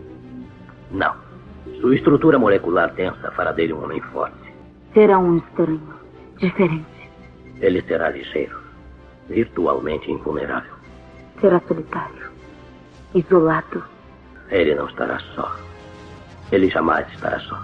Não. 0.91 1.13
Sua 1.81 1.95
estrutura 1.95 2.39
molecular 2.39 2.91
densa 2.93 3.29
fará 3.31 3.51
dele 3.51 3.73
um 3.73 3.83
homem 3.83 4.01
forte. 4.13 4.53
Será 4.93 5.19
um 5.19 5.37
estranho, 5.37 5.81
diferente. 6.37 6.85
Ele 7.59 7.81
será 7.83 8.09
ligeiro, 8.09 8.57
virtualmente 9.29 10.11
invulnerável. 10.11 10.71
Será 11.39 11.59
solitário, 11.67 12.31
isolado. 13.13 13.83
Ele 14.49 14.73
não 14.73 14.87
estará 14.87 15.19
só. 15.35 15.55
Ele 16.51 16.69
jamais 16.69 17.05
estará 17.13 17.39
só. 17.41 17.61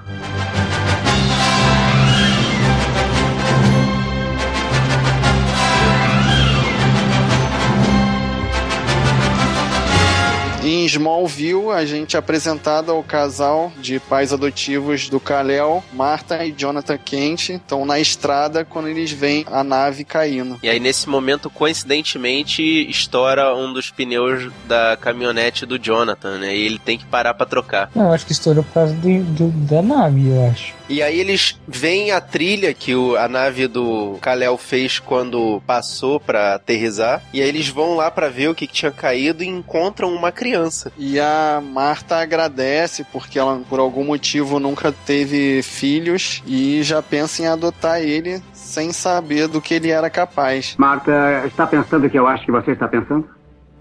Em 10.64 10.86
Smallville, 10.86 11.72
a 11.72 11.86
gente 11.86 12.16
é 12.16 12.20
apresentado 12.20 12.90
ao 12.90 13.04
casal 13.04 13.70
de 13.82 14.00
pais 14.00 14.32
adotivos 14.32 15.10
do 15.10 15.20
Kal-El, 15.20 15.84
Martha 15.92 16.46
e 16.46 16.54
Jonathan 16.58 16.98
Kent, 16.98 17.50
estão 17.50 17.86
na 17.86 18.00
estrada 18.00 18.64
quando 18.64 18.88
eles 18.88 19.12
veem 19.12 19.46
a 19.52 19.62
nave 19.62 20.06
caindo. 20.06 20.58
E 20.64 20.70
aí, 20.70 20.80
nesse 20.80 21.10
momento, 21.10 21.50
coincidentemente, 21.50 22.62
estoura 22.90 23.54
um 23.54 23.74
dos 23.74 23.92
pneus 23.92 24.50
da 24.66 24.96
caminhonete 25.00 25.66
do 25.66 25.78
Jonathan, 25.78 26.38
né? 26.38 26.56
E 26.56 26.66
ele 26.66 26.80
tem 26.80 26.98
que 26.98 27.06
parar 27.06 27.34
pra 27.34 27.46
trocar. 27.46 27.92
Não, 27.94 28.06
eu 28.06 28.14
acho 28.14 28.26
que 28.26 28.32
estourou 28.32 28.64
por 28.64 28.74
causa 28.74 28.94
de- 28.96 29.20
do- 29.20 29.52
da 29.52 29.82
nave, 29.82 30.30
eu 30.30 30.48
acho. 30.50 30.74
E 30.94 31.02
aí 31.02 31.20
eles 31.20 31.60
veem 31.68 32.12
a 32.12 32.22
trilha 32.22 32.72
que 32.72 32.94
o- 32.94 33.16
a 33.18 33.28
nave 33.28 33.68
do 33.68 34.18
Kal-El 34.22 34.58
fez 34.60 35.00
quando 35.00 35.60
passou 35.66 36.20
pra 36.20 36.54
aterrizar. 36.54 37.20
E 37.34 37.42
aí 37.42 37.50
eles 37.50 37.68
vão 37.68 37.96
lá 37.96 38.12
pra 38.12 38.30
ver 38.30 38.50
o 38.50 38.54
que, 38.54 38.68
que 38.68 38.74
tinha 38.74 38.92
caído 38.92 39.44
e 39.44 39.48
encontram 39.48 40.14
uma 40.14 40.32
criança. 40.32 40.92
E 40.96 41.20
a 41.20 41.60
Marta 41.64 42.18
agradece 42.18 43.04
porque 43.12 43.40
ela, 43.40 43.60
por 43.68 43.80
algum 43.80 44.04
motivo, 44.06 44.60
nunca 44.60 44.92
teve 44.92 45.64
filhos 45.64 46.44
e 46.46 46.84
já 46.84 47.02
pensa 47.02 47.42
em 47.42 47.48
adotar 47.48 48.00
ele 48.00 48.40
sem 48.54 48.94
saber 48.94 49.48
do 49.48 49.60
que 49.60 49.74
ele 49.74 49.90
era 49.90 50.12
capaz. 50.12 50.76
Marta, 50.78 51.44
está 51.48 51.66
pensando 51.66 52.06
o 52.06 52.10
que 52.10 52.20
eu 52.20 52.28
acho 52.28 52.46
que 52.46 52.52
você 52.52 52.72
está 52.72 52.88
pensando? 52.88 53.28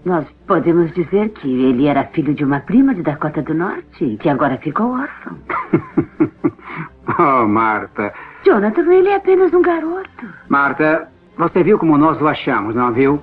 Nós 0.03 0.25
podemos 0.47 0.91
dizer 0.93 1.29
que 1.29 1.47
ele 1.47 1.85
era 1.87 2.03
filho 2.07 2.33
de 2.33 2.43
uma 2.43 2.59
prima 2.59 2.93
de 2.95 3.01
Dakota 3.03 3.41
do 3.41 3.53
Norte, 3.53 4.17
que 4.19 4.27
agora 4.27 4.57
ficou 4.57 4.87
órfão. 4.91 5.37
Oh, 7.19 7.47
Marta. 7.47 8.13
Jonathan, 8.45 8.93
ele 8.93 9.09
é 9.09 9.15
apenas 9.15 9.53
um 9.53 9.61
garoto. 9.61 10.27
Marta, 10.47 11.09
você 11.37 11.63
viu 11.63 11.77
como 11.77 11.97
nós 11.97 12.21
o 12.21 12.27
achamos, 12.27 12.75
não 12.75 12.91
viu? 12.93 13.21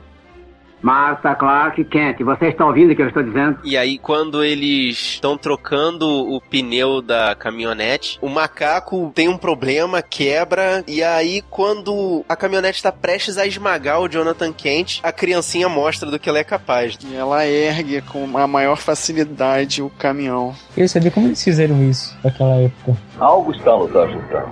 Marta, 0.83 1.35
Clark, 1.35 1.85
Kent, 1.85 2.21
você 2.23 2.49
está 2.49 2.67
ouvindo 2.67 2.93
o 2.93 2.97
que 2.97 3.03
eu 3.03 3.09
estou 3.09 3.23
dizendo? 3.23 3.59
E 3.63 3.77
aí, 3.77 3.99
quando 3.99 4.43
eles 4.43 4.97
estão 4.97 5.37
trocando 5.37 6.07
o 6.07 6.41
pneu 6.41 7.03
da 7.03 7.35
caminhonete, 7.35 8.19
o 8.23 8.29
macaco 8.29 9.13
tem 9.15 9.29
um 9.29 9.37
problema, 9.37 10.01
quebra, 10.03 10.83
e 10.87 11.03
aí, 11.03 11.43
quando 11.51 12.25
a 12.29 12.35
caminhonete 12.35 12.77
está 12.77 12.91
prestes 12.91 13.37
a 13.37 13.47
esmagar 13.47 14.01
o 14.01 14.09
Jonathan 14.09 14.53
Kent, 14.53 15.01
a 15.03 15.13
criancinha 15.13 15.69
mostra 15.69 16.11
do 16.11 16.19
que 16.19 16.29
ela 16.29 16.39
é 16.39 16.45
capaz. 16.45 16.99
E 17.05 17.15
ela 17.15 17.47
ergue 17.47 18.01
com 18.03 18.37
a 18.39 18.47
maior 18.47 18.77
facilidade 18.77 19.83
o 19.83 19.91
caminhão. 19.91 20.55
Eu 20.71 20.75
queria 20.75 20.89
saber 20.89 21.11
como 21.11 21.27
eles 21.27 21.43
fizeram 21.43 21.83
isso 21.83 22.17
naquela 22.25 22.57
época. 22.57 22.97
Algo 23.19 23.53
está 23.53 23.77
nos 23.77 23.95
ajudando. 23.95 24.51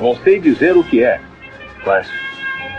Não 0.00 0.16
sei 0.16 0.40
dizer 0.40 0.76
o 0.76 0.84
que 0.84 1.02
é, 1.02 1.20
mas 1.86 2.08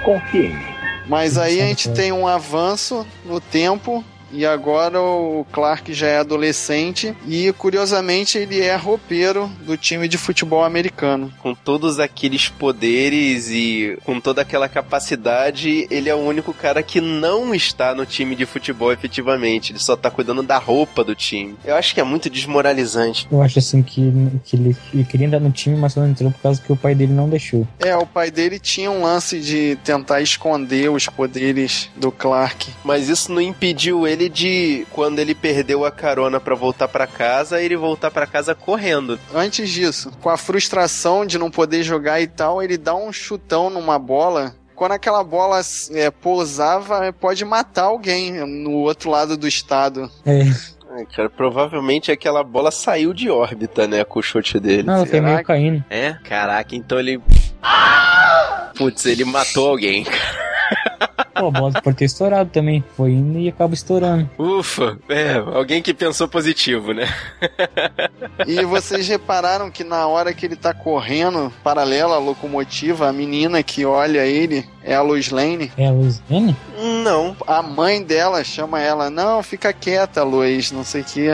confie 0.03 0.47
em 0.47 0.53
mim. 0.53 0.78
Mas 1.09 1.39
aí 1.39 1.59
a 1.59 1.65
gente 1.65 1.89
tem 1.89 2.11
um 2.11 2.27
avanço 2.27 3.05
no 3.25 3.41
tempo. 3.41 4.05
E 4.31 4.45
agora 4.45 5.01
o 5.01 5.45
Clark 5.51 5.93
já 5.93 6.07
é 6.07 6.17
adolescente 6.19 7.15
e, 7.27 7.51
curiosamente, 7.53 8.37
ele 8.37 8.61
é 8.61 8.75
roupeiro 8.75 9.49
do 9.65 9.75
time 9.77 10.07
de 10.07 10.17
futebol 10.17 10.63
americano. 10.63 11.31
Com 11.39 11.53
todos 11.53 11.99
aqueles 11.99 12.47
poderes 12.47 13.49
e 13.49 13.97
com 14.03 14.19
toda 14.19 14.41
aquela 14.41 14.69
capacidade, 14.69 15.87
ele 15.89 16.09
é 16.09 16.15
o 16.15 16.19
único 16.19 16.53
cara 16.53 16.83
que 16.83 17.01
não 17.01 17.53
está 17.53 17.93
no 17.95 18.05
time 18.05 18.35
de 18.35 18.45
futebol 18.45 18.91
efetivamente. 18.91 19.71
Ele 19.71 19.79
só 19.79 19.95
tá 19.95 20.11
cuidando 20.11 20.43
da 20.43 20.57
roupa 20.57 21.03
do 21.03 21.15
time. 21.15 21.55
Eu 21.65 21.75
acho 21.75 21.93
que 21.93 21.99
é 21.99 22.03
muito 22.03 22.29
desmoralizante. 22.29 23.27
Eu 23.31 23.41
acho 23.41 23.59
assim 23.59 23.81
que, 23.81 24.11
que 24.43 24.55
ele, 24.55 24.77
ele 24.93 25.03
queria 25.03 25.27
entrar 25.27 25.39
no 25.39 25.51
time, 25.51 25.75
mas 25.77 25.93
só 25.93 26.01
não 26.01 26.09
entrou 26.09 26.31
por 26.31 26.41
causa 26.41 26.61
que 26.61 26.71
o 26.71 26.75
pai 26.75 26.93
dele 26.93 27.13
não 27.13 27.29
deixou. 27.29 27.67
É, 27.79 27.95
o 27.95 28.05
pai 28.05 28.31
dele 28.31 28.59
tinha 28.59 28.91
um 28.91 29.03
lance 29.03 29.39
de 29.39 29.77
tentar 29.83 30.21
esconder 30.21 30.89
os 30.89 31.07
poderes 31.07 31.89
do 31.95 32.11
Clark. 32.11 32.71
Mas 32.83 33.09
isso 33.09 33.31
não 33.31 33.41
impediu 33.41 34.07
ele 34.07 34.18
de, 34.27 34.85
quando 34.91 35.19
ele 35.19 35.35
perdeu 35.35 35.85
a 35.85 35.91
carona 35.91 36.39
pra 36.39 36.55
voltar 36.55 36.87
pra 36.87 37.05
casa, 37.05 37.61
ele 37.61 37.77
voltar 37.77 38.09
pra 38.11 38.25
casa 38.25 38.55
correndo. 38.55 39.19
Antes 39.33 39.69
disso, 39.69 40.11
com 40.19 40.29
a 40.29 40.37
frustração 40.37 41.25
de 41.25 41.37
não 41.37 41.51
poder 41.51 41.83
jogar 41.83 42.19
e 42.19 42.27
tal, 42.27 42.61
ele 42.61 42.77
dá 42.77 42.95
um 42.95 43.13
chutão 43.13 43.69
numa 43.69 43.99
bola. 43.99 44.55
Quando 44.75 44.93
aquela 44.93 45.23
bola 45.23 45.61
é, 45.91 46.09
pousava, 46.09 47.13
pode 47.13 47.45
matar 47.45 47.83
alguém 47.83 48.45
no 48.45 48.71
outro 48.71 49.09
lado 49.11 49.37
do 49.37 49.47
estado. 49.47 50.09
É. 50.25 50.41
Ai, 50.91 51.05
cara, 51.05 51.29
provavelmente 51.29 52.11
aquela 52.11 52.43
bola 52.43 52.71
saiu 52.71 53.13
de 53.13 53.29
órbita, 53.29 53.87
né, 53.87 54.03
com 54.03 54.19
o 54.19 54.23
chute 54.23 54.59
dele. 54.59 54.83
Não, 54.83 55.05
foi 55.05 55.21
meio 55.21 55.43
caindo. 55.43 55.83
É? 55.89 56.15
Caraca, 56.23 56.75
então 56.75 56.97
ele. 56.97 57.21
Putz, 58.75 59.05
ele 59.05 59.23
matou 59.23 59.69
alguém. 59.69 60.05
Pô, 61.39 61.47
a 61.47 61.51
bola 61.51 61.81
pode 61.81 61.95
ter 61.95 62.05
estourado 62.05 62.49
também. 62.49 62.83
Foi 62.97 63.11
indo 63.11 63.39
e 63.39 63.47
acaba 63.47 63.73
estourando. 63.73 64.29
Ufa, 64.37 64.97
é, 65.07 65.35
alguém 65.35 65.81
que 65.81 65.93
pensou 65.93 66.27
positivo, 66.27 66.93
né? 66.93 67.07
E 68.45 68.63
vocês 68.65 69.07
repararam 69.07 69.71
que 69.71 69.83
na 69.83 70.05
hora 70.07 70.33
que 70.33 70.45
ele 70.45 70.55
tá 70.55 70.73
correndo, 70.73 71.51
paralela 71.63 72.15
à 72.15 72.19
locomotiva, 72.19 73.07
a 73.07 73.13
menina 73.13 73.63
que 73.63 73.85
olha 73.85 74.25
ele 74.25 74.65
é 74.83 74.95
a 74.95 75.01
Lois 75.01 75.29
Lane. 75.29 75.71
É 75.77 75.87
a 75.87 75.91
Luziane? 75.91 76.55
Não. 77.03 77.35
A 77.47 77.61
mãe 77.61 78.03
dela 78.03 78.43
chama 78.43 78.79
ela, 78.81 79.09
não, 79.09 79.41
fica 79.43 79.71
quieta, 79.71 80.23
Lois, 80.23 80.71
não 80.71 80.83
sei 80.83 81.01
o 81.01 81.05
que. 81.05 81.29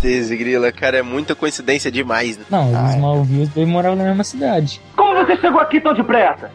Putz, 0.00 0.28
grila, 0.30 0.70
cara, 0.70 0.98
é 0.98 1.02
muita 1.02 1.34
coincidência 1.34 1.90
demais, 1.90 2.36
né? 2.36 2.44
Não, 2.50 2.70
os 2.70 2.90
é. 2.90 2.94
Smallville 2.94 3.46
dois 3.46 3.68
moravam 3.68 3.96
na 3.96 4.04
mesma 4.04 4.24
cidade. 4.24 4.80
Como 4.94 5.14
você 5.14 5.36
chegou 5.36 5.60
aqui 5.60 5.80
tão 5.80 5.94
depressa? 5.94 6.50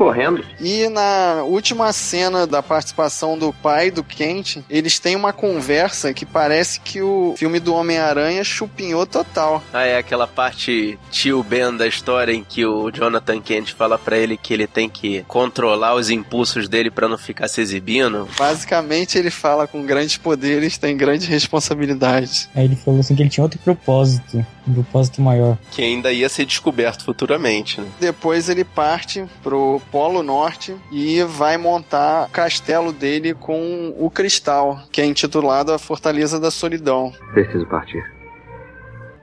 Correndo. 0.00 0.42
E 0.58 0.88
na 0.88 1.42
última 1.44 1.92
cena 1.92 2.46
da 2.46 2.62
participação 2.62 3.36
do 3.36 3.52
pai 3.52 3.90
do 3.90 4.02
Kent, 4.02 4.56
eles 4.70 4.98
têm 4.98 5.14
uma 5.14 5.30
conversa 5.30 6.14
que 6.14 6.24
parece 6.24 6.80
que 6.80 7.02
o 7.02 7.34
filme 7.36 7.60
do 7.60 7.74
Homem-Aranha 7.74 8.42
chupinhou 8.42 9.04
total. 9.04 9.62
Ah, 9.70 9.84
é 9.84 9.98
aquela 9.98 10.26
parte 10.26 10.98
tio 11.10 11.42
Ben 11.42 11.76
da 11.76 11.86
história 11.86 12.32
em 12.32 12.42
que 12.42 12.64
o 12.64 12.90
Jonathan 12.90 13.42
Kent 13.42 13.74
fala 13.74 13.98
pra 13.98 14.16
ele 14.16 14.38
que 14.38 14.54
ele 14.54 14.66
tem 14.66 14.88
que 14.88 15.22
controlar 15.28 15.94
os 15.94 16.08
impulsos 16.08 16.66
dele 16.66 16.90
pra 16.90 17.06
não 17.06 17.18
ficar 17.18 17.46
se 17.48 17.60
exibindo. 17.60 18.26
Basicamente, 18.38 19.18
ele 19.18 19.30
fala 19.30 19.66
com 19.66 19.84
grandes 19.84 20.16
poderes, 20.16 20.78
tem 20.78 20.96
grande 20.96 21.26
responsabilidade. 21.26 22.48
Aí 22.54 22.64
ele 22.64 22.76
falou 22.76 23.00
assim 23.00 23.14
que 23.14 23.22
ele 23.22 23.28
tinha 23.28 23.44
outro 23.44 23.58
propósito. 23.58 24.42
Um 24.66 24.74
propósito 24.74 25.20
maior. 25.20 25.58
Que 25.70 25.82
ainda 25.82 26.12
ia 26.12 26.28
ser 26.28 26.46
descoberto 26.46 27.04
futuramente, 27.04 27.80
né? 27.80 27.88
Depois 27.98 28.48
ele 28.48 28.64
parte 28.64 29.24
pro 29.42 29.80
Polo 29.90 30.22
Norte 30.22 30.76
e 30.90 31.22
vai 31.24 31.56
montar 31.56 32.26
o 32.26 32.30
castelo 32.30 32.92
dele 32.92 33.34
com 33.34 33.94
o 33.98 34.10
cristal, 34.10 34.78
que 34.92 35.00
é 35.00 35.04
intitulado 35.04 35.72
a 35.72 35.78
Fortaleza 35.78 36.38
da 36.38 36.50
Solidão. 36.50 37.12
Preciso 37.32 37.66
partir. 37.66 38.04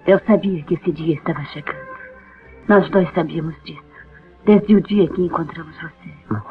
Eu 0.06 0.20
sabia 0.26 0.64
que 0.64 0.76
esse 0.76 0.92
dia 0.92 1.16
estava 1.16 1.44
chegando. 1.46 1.88
Nós 2.68 2.90
dois 2.92 3.10
sabíamos 3.14 3.56
disso. 3.64 3.82
Desde 4.46 4.76
o 4.76 4.82
dia 4.82 5.08
que 5.10 5.22
encontramos 5.22 5.76
você. 5.76 6.44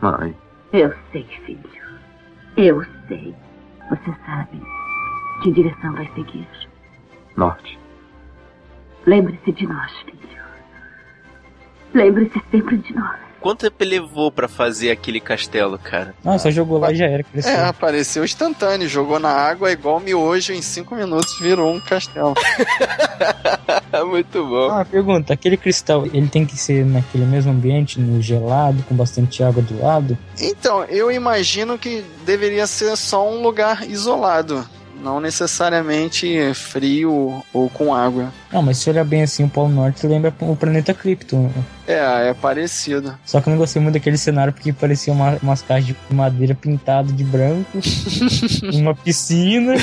Mãe. 0.00 0.36
Eu 0.72 0.94
sei, 1.12 1.24
filho. 1.44 1.60
Eu 2.56 2.84
sei. 3.08 3.34
Você 3.90 4.14
sabe 4.24 4.62
que 5.42 5.52
direção 5.52 5.92
vai 5.94 6.08
seguir. 6.14 6.48
Norte. 7.36 7.78
Lembre-se 9.06 9.52
de 9.52 9.66
nós, 9.66 9.92
filho. 10.02 10.39
Lembre-se 11.94 12.40
sempre 12.50 12.78
de 12.78 12.94
nós. 12.94 13.30
Quanto 13.40 13.60
tempo 13.60 13.76
ele 13.80 13.98
levou 13.98 14.30
pra 14.30 14.46
fazer 14.46 14.90
aquele 14.90 15.18
castelo, 15.18 15.78
cara? 15.78 16.14
Não, 16.22 16.38
só 16.38 16.50
jogou 16.50 16.78
lá 16.78 16.92
e 16.92 16.96
já 16.96 17.06
era. 17.06 17.22
Cresceu. 17.22 17.50
É, 17.50 17.64
apareceu 17.64 18.22
instantâneo, 18.22 18.86
jogou 18.86 19.18
na 19.18 19.30
água 19.30 19.72
igual 19.72 19.98
miojo, 19.98 20.52
em 20.52 20.60
cinco 20.60 20.94
minutos 20.94 21.38
virou 21.40 21.72
um 21.72 21.80
castelo. 21.80 22.34
Muito 24.06 24.44
bom. 24.46 24.70
Ah, 24.70 24.74
uma 24.74 24.84
pergunta, 24.84 25.32
aquele 25.32 25.56
cristal, 25.56 26.04
ele 26.06 26.28
tem 26.28 26.44
que 26.44 26.56
ser 26.56 26.84
naquele 26.84 27.24
mesmo 27.24 27.50
ambiente, 27.50 27.98
no 27.98 28.20
gelado, 28.20 28.82
com 28.82 28.94
bastante 28.94 29.42
água 29.42 29.62
do 29.62 29.82
lado? 29.82 30.18
Então, 30.38 30.84
eu 30.84 31.10
imagino 31.10 31.78
que 31.78 32.04
deveria 32.26 32.66
ser 32.66 32.94
só 32.96 33.26
um 33.26 33.42
lugar 33.42 33.88
isolado. 33.88 34.66
Não 35.02 35.20
necessariamente 35.20 36.52
frio 36.54 37.42
ou 37.52 37.70
com 37.70 37.94
água. 37.94 38.32
Não, 38.52 38.62
mas 38.62 38.78
se 38.78 38.90
olhar 38.90 39.04
bem 39.04 39.22
assim, 39.22 39.44
o 39.44 39.48
Polo 39.48 39.68
Norte 39.68 40.06
lembra 40.06 40.32
o 40.40 40.54
planeta 40.54 40.92
Krypton. 40.92 41.50
É, 41.86 42.28
é 42.28 42.34
parecido. 42.34 43.18
Só 43.24 43.40
que 43.40 43.48
eu 43.48 43.52
não 43.52 43.58
gostei 43.58 43.80
muito 43.80 43.94
daquele 43.94 44.18
cenário 44.18 44.52
porque 44.52 44.72
parecia 44.72 45.12
uma, 45.12 45.38
umas 45.42 45.62
caixas 45.62 45.96
de 46.08 46.14
madeira 46.14 46.54
pintado 46.54 47.12
de 47.12 47.24
branco, 47.24 47.78
uma 48.74 48.94
piscina, 48.94 49.74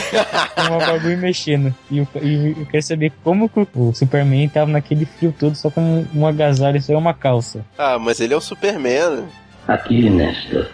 uma 0.70 0.78
bagulho 0.86 1.18
mexendo. 1.18 1.74
E 1.90 1.98
eu, 1.98 2.08
e 2.22 2.56
eu 2.58 2.66
quero 2.68 2.84
saber 2.84 3.12
como 3.24 3.50
que 3.50 3.68
o 3.76 3.94
Superman 3.94 4.48
tava 4.50 4.72
naquele 4.72 5.06
frio 5.06 5.34
todo 5.38 5.56
só 5.56 5.70
com 5.70 6.06
um 6.14 6.28
agasalho 6.28 6.78
e 6.78 6.82
só 6.82 6.98
uma 6.98 7.14
calça. 7.14 7.66
Ah, 7.78 7.98
mas 8.00 8.20
ele 8.20 8.34
é 8.34 8.38
o 8.38 8.42
Superman. 8.42 9.26
Aqui 9.68 10.10
nesta. 10.10 10.70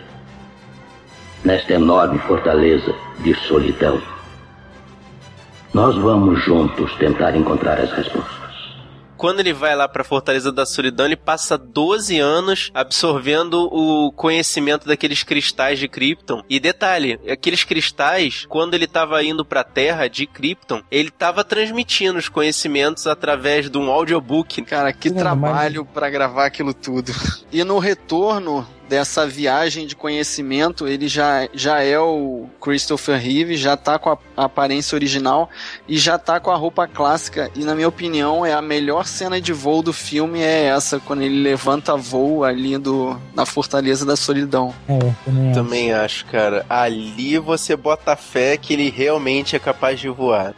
nesta 1.44 1.74
enorme 1.74 2.20
fortaleza 2.20 2.94
de 3.24 3.34
solidão. 3.48 4.13
Nós 5.74 5.96
vamos 5.96 6.44
juntos 6.44 6.94
tentar 6.98 7.36
encontrar 7.36 7.80
as 7.80 7.92
respostas. 7.92 8.44
Quando 9.18 9.40
ele 9.40 9.54
vai 9.54 9.76
lá 9.76 9.88
pra 9.88 10.04
Fortaleza 10.04 10.52
da 10.52 10.66
Solidão, 10.66 11.06
ele 11.06 11.16
passa 11.16 11.58
12 11.58 12.20
anos 12.20 12.70
absorvendo 12.74 13.70
o 13.72 14.12
conhecimento 14.12 14.86
daqueles 14.86 15.24
cristais 15.24 15.80
de 15.80 15.88
Krypton. 15.88 16.44
E 16.50 16.60
detalhe, 16.60 17.20
aqueles 17.28 17.64
cristais, 17.64 18.46
quando 18.50 18.74
ele 18.74 18.86
tava 18.86 19.24
indo 19.24 19.46
pra 19.46 19.64
Terra 19.64 20.08
de 20.08 20.28
Krypton, 20.28 20.82
ele 20.92 21.10
tava 21.10 21.44
transmitindo 21.44 22.20
os 22.20 22.28
conhecimentos 22.28 23.08
através 23.08 23.70
de 23.70 23.78
um 23.78 23.90
audiobook. 23.90 24.62
Cara, 24.64 24.92
que 24.92 25.10
Não, 25.10 25.18
trabalho 25.18 25.86
pra 25.86 26.10
gravar 26.10 26.46
aquilo 26.46 26.74
tudo. 26.74 27.12
E 27.52 27.64
no 27.64 27.80
retorno 27.80 28.68
dessa 28.88 29.26
viagem 29.26 29.88
de 29.88 29.96
conhecimento, 29.96 30.88
ele 30.88 31.08
já, 31.08 31.48
já 31.54 31.82
é 31.82 32.00
o 32.00 32.48
Christopher 32.62 33.20
Reeve, 33.20 33.56
já 33.56 33.76
tá 33.76 33.98
com 33.98 34.10
a 34.10 34.18
aparência 34.38 34.96
original 34.96 35.50
e 35.88 35.98
já 35.98 36.18
tá 36.18 36.40
com 36.40 36.52
a 36.52 36.56
roupa 36.56 36.88
clássica. 36.88 37.50
E 37.56 37.64
na 37.64 37.76
minha 37.76 37.88
opinião, 37.88 38.46
é 38.46 38.54
a 38.54 38.62
melhor 38.62 39.06
cena 39.06 39.40
de 39.40 39.54
voo 39.54 39.82
do 39.82 39.94
filme 39.94 40.42
é 40.42 40.66
essa, 40.66 41.00
quando 41.00 41.22
ele 41.22 41.42
levanta 41.42 41.96
voo 41.96 42.44
ali 42.44 42.78
do, 42.78 43.20
na 43.34 43.46
Fortaleza 43.46 44.06
da 44.06 44.16
Solidão. 44.16 44.74
É, 44.88 45.00
também 45.26 45.50
acho. 45.50 45.54
Também 45.54 45.94
acho, 45.94 46.26
cara. 46.26 46.66
Ali 46.70 47.38
você 47.38 47.76
bota 47.76 48.16
fé 48.16 48.58
que 48.58 48.74
ele 48.74 48.90
realmente 48.90 49.56
é 49.56 49.60
capaz 49.60 50.00
de 50.00 50.10
voar. 50.10 50.54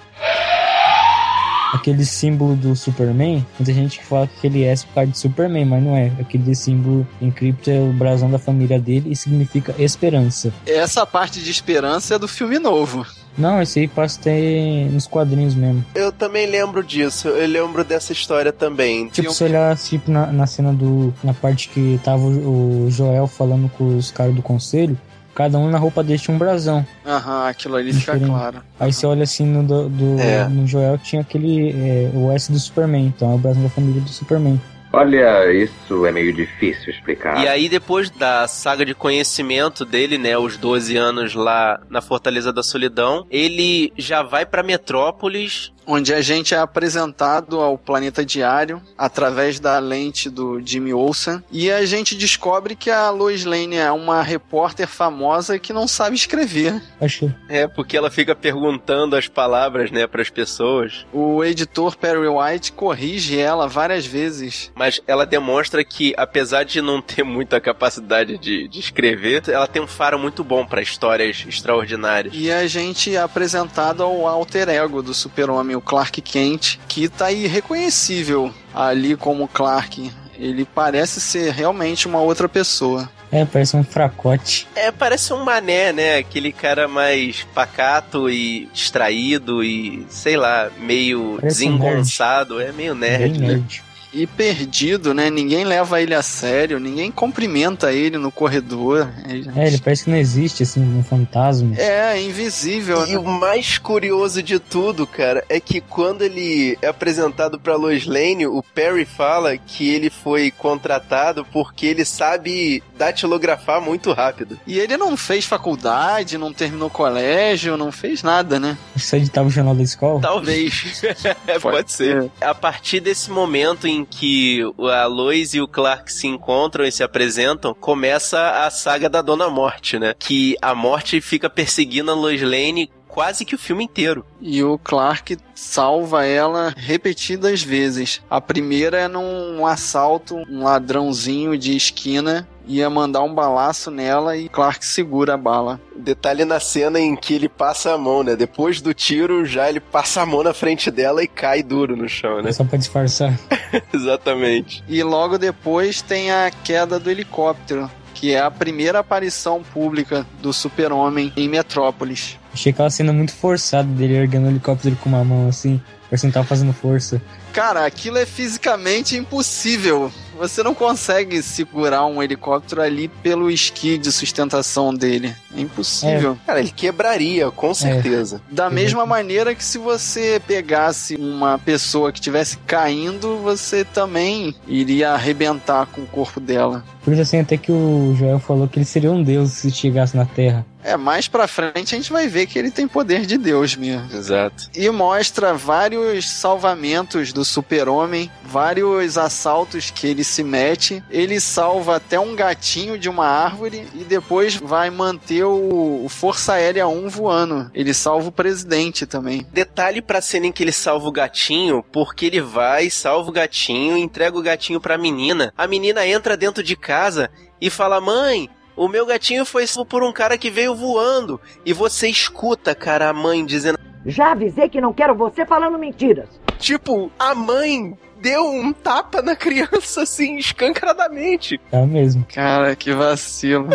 Aquele 1.75 2.05
símbolo 2.05 2.55
do 2.55 2.75
Superman, 2.75 3.46
muita 3.60 3.74
gente 3.74 4.00
que 4.00 4.05
fala 4.05 4.27
que 4.27 4.48
ele 4.48 4.63
é 4.63 4.75
por 4.75 4.94
causa 4.94 5.12
de 5.12 5.17
Superman, 5.17 5.65
mas 5.65 5.84
não 5.84 5.96
é. 5.96 6.12
Aquele 6.20 6.55
símbolo 6.55 7.07
em 7.22 7.31
cripto 7.31 7.70
é 7.70 7.79
o 7.79 7.94
brasão 7.94 8.29
da 8.29 8.40
família 8.40 8.79
dele 8.79 9.11
e 9.11 9.16
significa 9.16 9.75
esperança. 9.77 10.53
Essa 10.66 11.05
parte 11.05 11.42
de 11.42 11.51
esperança 11.51 12.16
é 12.16 12.20
do 12.20 12.27
filme 12.27 12.59
novo. 12.59 13.05
Não, 13.38 13.61
esse 13.61 13.79
aí 13.79 13.88
passa 13.88 14.22
ter 14.22 14.90
nos 14.92 15.07
quadrinhos 15.07 15.55
mesmo. 15.55 15.83
Eu 15.94 16.11
também 16.11 16.46
lembro 16.48 16.83
disso. 16.83 17.27
Eu 17.27 17.48
lembro 17.48 17.83
dessa 17.83 18.14
história 18.14 18.51
também. 18.51 19.09
Tipo, 19.09 19.31
se 19.31 19.44
olhar 19.44 19.75
tipo, 19.77 20.09
na, 20.09 20.27
na 20.27 20.48
cena 20.48 20.72
do. 20.72 21.14
Na 21.24 21.33
parte 21.33 21.70
que 21.70 22.00
tava 22.03 22.24
o, 22.24 22.85
o 22.85 22.92
Joel 22.92 23.27
falando 23.27 23.70
com 23.70 23.98
os 23.98 24.09
caras 24.09 24.33
do 24.33 24.42
conselho, 24.42 24.98
cada 25.35 25.57
um 25.59 25.69
na 25.69 25.77
roupa 25.77 26.01
dele 26.03 26.17
tinha 26.17 26.33
um 26.33 26.39
brasão. 26.39 26.85
Aham, 27.05 27.48
aquilo 27.48 27.75
ali 27.75 27.93
fica 27.93 28.13
Diferente. 28.13 28.29
claro. 28.29 28.61
Aí 28.79 28.91
você 28.93 29.05
olha 29.05 29.24
assim 29.24 29.45
no, 29.45 29.61
do, 29.63 29.89
do- 29.89 30.19
É. 30.19 30.48
no 30.48 30.65
Joel 30.65 30.98
tinha 30.98 31.21
aquele. 31.21 31.69
é, 31.71 32.09
o 32.13 32.31
S 32.31 32.51
do 32.51 32.57
Superman, 32.57 33.05
então 33.07 33.31
é 33.31 33.35
o 33.35 33.37
brasão 33.37 33.61
da 33.61 33.69
família 33.69 34.01
do 34.01 34.09
Superman. 34.09 34.59
Olha, 34.93 35.51
isso 35.53 36.05
é 36.05 36.11
meio 36.11 36.31
difícil 36.31 36.89
explicar. 36.93 37.43
E 37.43 37.50
aí, 37.50 37.67
depois 37.67 38.09
da 38.09 38.48
saga 38.48 38.85
de 38.85 38.93
conhecimento 38.95 39.83
dele, 39.83 40.17
né, 40.17 40.37
os 40.37 40.55
12 40.55 40.95
anos 40.95 41.35
lá 41.35 41.81
na 41.89 42.01
Fortaleza 42.01 42.53
da 42.53 42.63
Solidão, 42.63 43.25
ele 43.29 43.91
já 43.98 44.24
vai 44.24 44.45
pra 44.45 44.63
Metrópolis. 44.63 45.74
Onde 45.87 46.13
a 46.13 46.21
gente 46.21 46.53
é 46.53 46.57
apresentado 46.57 47.59
ao 47.59 47.77
planeta 47.77 48.25
diário 48.25 48.81
através 48.98 49.59
da 49.59 49.77
lente 49.79 50.29
do 50.29 50.59
Jimmy 50.59 50.93
Olsen. 50.93 51.43
E 51.51 51.71
a 51.71 51.85
gente 51.85 52.15
descobre 52.15 52.75
que 52.75 52.89
a 52.89 53.09
Lois 53.09 53.45
Lane 53.45 53.75
é 53.75 53.91
uma 53.91 54.21
repórter 54.21 54.87
famosa 54.87 55.59
que 55.59 55.74
não 55.74 55.87
sabe 55.87 56.15
escrever. 56.15 56.81
Acho 57.00 57.33
É, 57.50 57.67
porque 57.67 57.98
ela 57.98 58.09
fica 58.09 58.35
perguntando 58.35 59.15
as 59.15 59.27
palavras, 59.27 59.91
né, 59.91 60.07
pras 60.07 60.29
pessoas. 60.29 61.05
O 61.13 61.43
editor 61.43 61.95
Perry 61.95 62.27
White 62.27 62.71
corrige 62.71 63.37
ela 63.37 63.67
várias 63.67 64.05
vezes. 64.05 64.71
Mas 64.75 65.01
ela 65.07 65.25
demonstra 65.25 65.83
que, 65.83 66.13
apesar 66.17 66.63
de 66.63 66.81
não 66.81 67.01
ter 67.01 67.24
muita 67.24 67.59
capacidade 67.59 68.37
de, 68.37 68.67
de 68.67 68.79
escrever, 68.79 69.43
ela 69.48 69.67
tem 69.67 69.81
um 69.81 69.87
faro 69.87 70.17
muito 70.17 70.43
bom 70.43 70.65
pra 70.65 70.81
histórias 70.81 71.43
extraordinárias. 71.48 72.33
E 72.35 72.51
a 72.51 72.67
gente 72.67 73.15
é 73.15 73.19
apresentado 73.19 74.03
ao 74.03 74.27
alter 74.27 74.69
ego 74.69 75.01
do 75.01 75.13
super-homem, 75.13 75.75
o 75.75 75.81
Clark 75.81 76.22
Kent, 76.22 76.77
que 76.88 77.07
tá 77.07 77.31
irreconhecível 77.31 78.53
ali 78.74 79.16
como 79.16 79.48
Clark. 79.48 80.11
Ele 80.38 80.66
parece 80.66 81.22
ser 81.22 81.53
realmente 81.53 82.07
uma 82.07 82.20
outra 82.20 82.50
pessoa. 82.50 83.09
É, 83.31 83.44
parece 83.46 83.75
um 83.75 83.83
fracote. 83.83 84.68
É, 84.75 84.92
parece 84.92 85.33
um 85.33 85.44
mané, 85.44 85.92
né? 85.92 86.18
Aquele 86.18 86.51
cara 86.51 86.88
mais 86.88 87.46
pacato 87.53 88.29
e 88.29 88.70
distraído 88.74 89.64
e, 89.64 90.05
sei 90.09 90.38
lá, 90.38 90.70
meio 90.79 91.38
Parece 91.40 91.68
um 91.68 91.77
desengonçado. 91.77 92.61
É 92.61 92.72
meio 92.72 92.96
nerd, 92.96 93.31
Bem 93.31 93.42
né? 93.42 93.48
nerd. 93.55 93.83
E 94.15 94.25
perdido, 94.25 95.13
né? 95.13 95.29
Ninguém 95.29 95.65
leva 95.65 96.01
ele 96.01 96.15
a 96.15 96.21
sério, 96.21 96.79
ninguém 96.79 97.11
cumprimenta 97.11 97.91
ele 97.91 98.17
no 98.17 98.31
corredor. 98.31 99.09
É, 99.27 99.67
ele 99.67 99.77
parece 99.77 100.05
que 100.05 100.09
não 100.09 100.17
existe, 100.17 100.63
assim, 100.63 100.81
um 100.81 101.03
fantasma. 101.03 101.75
É, 101.75 102.21
invisível. 102.21 103.05
E 103.05 103.17
o 103.17 103.23
mais 103.25 103.77
curioso 103.77 104.41
de 104.41 104.57
tudo, 104.57 105.05
cara, 105.05 105.43
é 105.49 105.59
que 105.59 105.81
quando 105.81 106.21
ele 106.21 106.77
é 106.81 106.87
apresentado 106.87 107.59
pra 107.59 107.75
Lois 107.75 108.05
Lane, 108.05 108.47
o 108.47 108.63
Perry 108.63 109.03
fala 109.03 109.57
que 109.57 109.89
ele 109.89 110.09
foi 110.09 110.49
contratado 110.49 111.43
porque 111.51 111.85
ele 111.85 112.05
sabe 112.05 112.81
datilografar 112.97 113.81
muito 113.81 114.13
rápido. 114.13 114.57
E 114.65 114.79
ele 114.79 114.95
não 114.95 115.17
fez 115.17 115.43
faculdade, 115.43 116.37
não 116.37 116.53
terminou 116.53 116.89
colégio, 116.89 117.75
não 117.75 117.91
fez 117.91 118.23
nada, 118.23 118.61
né? 118.61 118.77
Só 118.95 119.17
editava 119.17 119.49
o 119.49 119.51
jornal 119.51 119.75
da 119.75 119.83
escola. 119.83 120.21
Talvez. 120.21 121.01
Pode 121.61 121.91
ser. 121.91 122.31
A 122.39 122.55
partir 122.55 123.01
desse 123.01 123.29
momento 123.29 123.85
em 123.85 124.04
que 124.05 124.61
a 124.79 125.05
Lois 125.05 125.53
e 125.53 125.61
o 125.61 125.68
Clark 125.68 126.11
se 126.11 126.27
encontram 126.27 126.85
e 126.85 126.91
se 126.91 127.03
apresentam, 127.03 127.74
começa 127.74 128.65
a 128.65 128.70
saga 128.70 129.09
da 129.09 129.22
Dona 129.22 129.50
Morte, 129.50 130.00
né? 130.00 130.15
Que 130.18 130.55
a 130.61 130.74
Morte 130.74 131.20
fica 131.22 131.50
perseguindo 131.50 132.11
a 132.11 132.15
Lois 132.15 132.41
Lane 132.41 132.89
quase 133.07 133.46
que 133.46 133.55
o 133.55 133.57
filme 133.57 133.85
inteiro. 133.85 134.25
E 134.41 134.61
o 134.61 134.77
Clark 134.77 135.37
salva 135.53 136.25
ela 136.25 136.74
repetidas 136.75 137.63
vezes. 137.63 138.22
A 138.29 138.41
primeira 138.41 138.98
é 138.98 139.07
num 139.07 139.65
assalto, 139.65 140.35
um 140.50 140.63
ladrãozinho 140.63 141.57
de 141.57 141.77
esquina 141.77 142.46
ia 142.67 142.89
mandar 142.89 143.21
um 143.23 143.33
balaço 143.33 143.89
nela 143.89 144.37
e 144.37 144.49
Clark 144.49 144.85
segura 144.85 145.33
a 145.33 145.37
bala. 145.37 145.79
Detalhe 145.95 146.45
na 146.45 146.59
cena 146.59 146.99
em 146.99 147.15
que 147.15 147.33
ele 147.33 147.49
passa 147.49 147.93
a 147.93 147.97
mão, 147.97 148.23
né? 148.23 148.35
Depois 148.35 148.81
do 148.81 148.93
tiro, 148.93 149.45
já 149.45 149.69
ele 149.69 149.79
passa 149.79 150.21
a 150.21 150.25
mão 150.25 150.43
na 150.43 150.53
frente 150.53 150.91
dela 150.91 151.23
e 151.23 151.27
cai 151.27 151.63
duro 151.63 151.95
no 151.95 152.07
chão, 152.07 152.41
né? 152.41 152.51
Só 152.51 152.63
pra 152.63 152.77
disfarçar. 152.77 153.37
Exatamente. 153.93 154.83
E 154.87 155.01
logo 155.03 155.37
depois 155.37 156.01
tem 156.01 156.31
a 156.31 156.51
queda 156.51 156.99
do 156.99 157.09
helicóptero, 157.09 157.89
que 158.13 158.31
é 158.31 158.39
a 158.39 158.51
primeira 158.51 158.99
aparição 158.99 159.63
pública 159.63 160.25
do 160.41 160.53
Super-Homem 160.53 161.31
em 161.35 161.49
Metrópolis. 161.49 162.37
Achei 162.53 162.71
aquela 162.71 162.89
cena 162.89 163.11
muito 163.11 163.33
forçada 163.33 163.87
dele 163.87 164.15
erguendo 164.15 164.47
o 164.47 164.49
helicóptero 164.49 164.95
com 164.97 165.09
uma 165.09 165.23
mão 165.23 165.49
assim, 165.49 165.81
parecendo 166.09 166.31
que 166.31 166.35
tava 166.35 166.47
fazendo 166.47 166.73
força. 166.73 167.21
Cara, 167.55 167.85
aquilo 167.85 168.18
é 168.18 168.25
fisicamente 168.25 169.15
impossível. 169.15 170.11
Você 170.37 170.61
não 170.61 170.75
consegue 170.75 171.41
segurar 171.41 172.05
um 172.05 172.22
helicóptero 172.22 172.81
ali 172.81 173.07
pelo 173.07 173.50
esqui 173.50 173.98
de 173.98 174.11
sustentação 174.11 174.94
dele. 174.94 175.33
É 175.55 175.61
impossível. 175.61 176.37
Cara, 176.46 176.59
ele 176.59 176.72
quebraria, 176.72 177.50
com 177.50 177.74
certeza. 177.74 178.41
Da 178.51 178.70
mesma 178.70 179.05
maneira 179.05 179.55
que 179.55 179.63
se 179.63 179.77
você 179.77 180.41
pegasse 180.46 181.15
uma 181.15 181.57
pessoa 181.57 182.11
que 182.11 182.20
estivesse 182.20 182.57
caindo, 182.68 183.37
você 183.37 183.85
também 183.85 184.53
iria 184.68 185.11
arrebentar 185.11 185.85
com 185.85 186.01
o 186.01 186.05
corpo 186.05 186.41
dela. 186.41 186.83
Por 187.05 187.13
isso, 187.13 187.22
assim, 187.22 187.39
até 187.39 187.55
que 187.55 187.72
o 187.72 188.13
Joel 188.20 188.39
falou 188.39 188.68
que 188.68 188.77
ele 188.77 188.85
seria 188.85 189.13
um 189.13 189.24
deus 189.24 189.51
se 189.51 189.72
chegasse 189.72 190.18
na 190.18 190.25
Terra. 190.25 190.65
É, 190.85 190.95
mais 190.95 191.27
pra 191.27 191.48
frente 191.48 191.95
a 191.95 191.98
gente 191.98 192.13
vai 192.13 192.27
ver 192.27 192.45
que 192.45 192.59
ele 192.59 192.69
tem 192.69 192.87
poder 192.87 193.25
de 193.25 193.39
Deus 193.39 193.75
mesmo. 193.75 194.07
Exato. 194.15 194.69
E 194.75 194.87
mostra 194.91 195.53
vários 195.55 196.29
salvamentos 196.29 197.33
do 197.33 197.43
super-homem, 197.43 198.29
vários 198.43 199.17
assaltos 199.17 199.89
que 199.89 200.05
ele 200.05 200.24
se 200.24 200.43
mete. 200.43 201.03
Ele 201.09 201.39
salva 201.39 201.95
até 201.95 202.19
um 202.19 202.35
gatinho 202.35 203.00
de 203.00 203.09
uma 203.09 203.25
árvore 203.25 203.87
e 203.95 204.03
depois 204.03 204.55
vai 204.55 204.91
manter 204.91 205.43
o, 205.43 206.05
o 206.05 206.07
Força 206.07 206.53
Aérea 206.53 206.87
1 206.87 207.09
voando. 207.09 207.71
Ele 207.74 207.93
salva 207.93 208.29
o 208.29 208.31
presidente 208.31 209.07
também. 209.07 209.43
Detalhe 209.51 210.03
pra 210.03 210.21
cena 210.21 210.45
em 210.45 210.51
que 210.51 210.63
ele 210.63 210.71
salva 210.71 211.07
o 211.07 211.11
gatinho, 211.11 211.83
porque 211.91 212.27
ele 212.27 212.41
vai, 212.41 212.91
salva 212.91 213.29
o 213.29 213.33
gatinho, 213.33 213.98
entrega 213.98 214.37
o 214.37 214.43
gatinho 214.43 214.79
pra 214.79 215.00
menina. 215.00 215.51
A 215.57 215.65
menina 215.65 216.05
entra 216.05 216.37
dentro 216.37 216.61
de 216.61 216.75
casa 216.75 217.31
e 217.59 217.71
fala: 217.71 218.00
Mãe, 218.00 218.50
o 218.75 218.88
meu 218.88 219.05
gatinho 219.05 219.46
foi 219.46 219.66
salvo 219.66 219.90
por 219.90 220.03
um 220.03 220.11
cara 220.11 220.38
que 220.38 220.50
veio 220.50 220.75
voando. 220.75 221.40
E 221.66 221.74
você 221.74 222.07
escuta, 222.07 222.75
cara, 222.75 223.09
a 223.09 223.14
mãe 223.14 223.46
dizendo. 223.46 223.77
Já 224.05 224.31
avisei 224.31 224.70
que 224.70 224.81
não 224.81 224.94
quero 224.94 225.16
você 225.16 225.46
falando 225.46 225.79
mentiras. 225.79 226.29
Tipo, 226.59 227.11
a 227.18 227.33
mãe 227.33 227.98
deu 228.22 228.46
um 228.46 228.74
tapa 228.74 229.22
na 229.22 229.35
criança 229.35 230.03
assim, 230.03 230.38
escancaradamente. 230.38 231.59
É 231.72 231.85
mesmo. 231.85 232.25
Cara, 232.33 232.75
que 232.75 232.94
vacilo. 232.94 233.70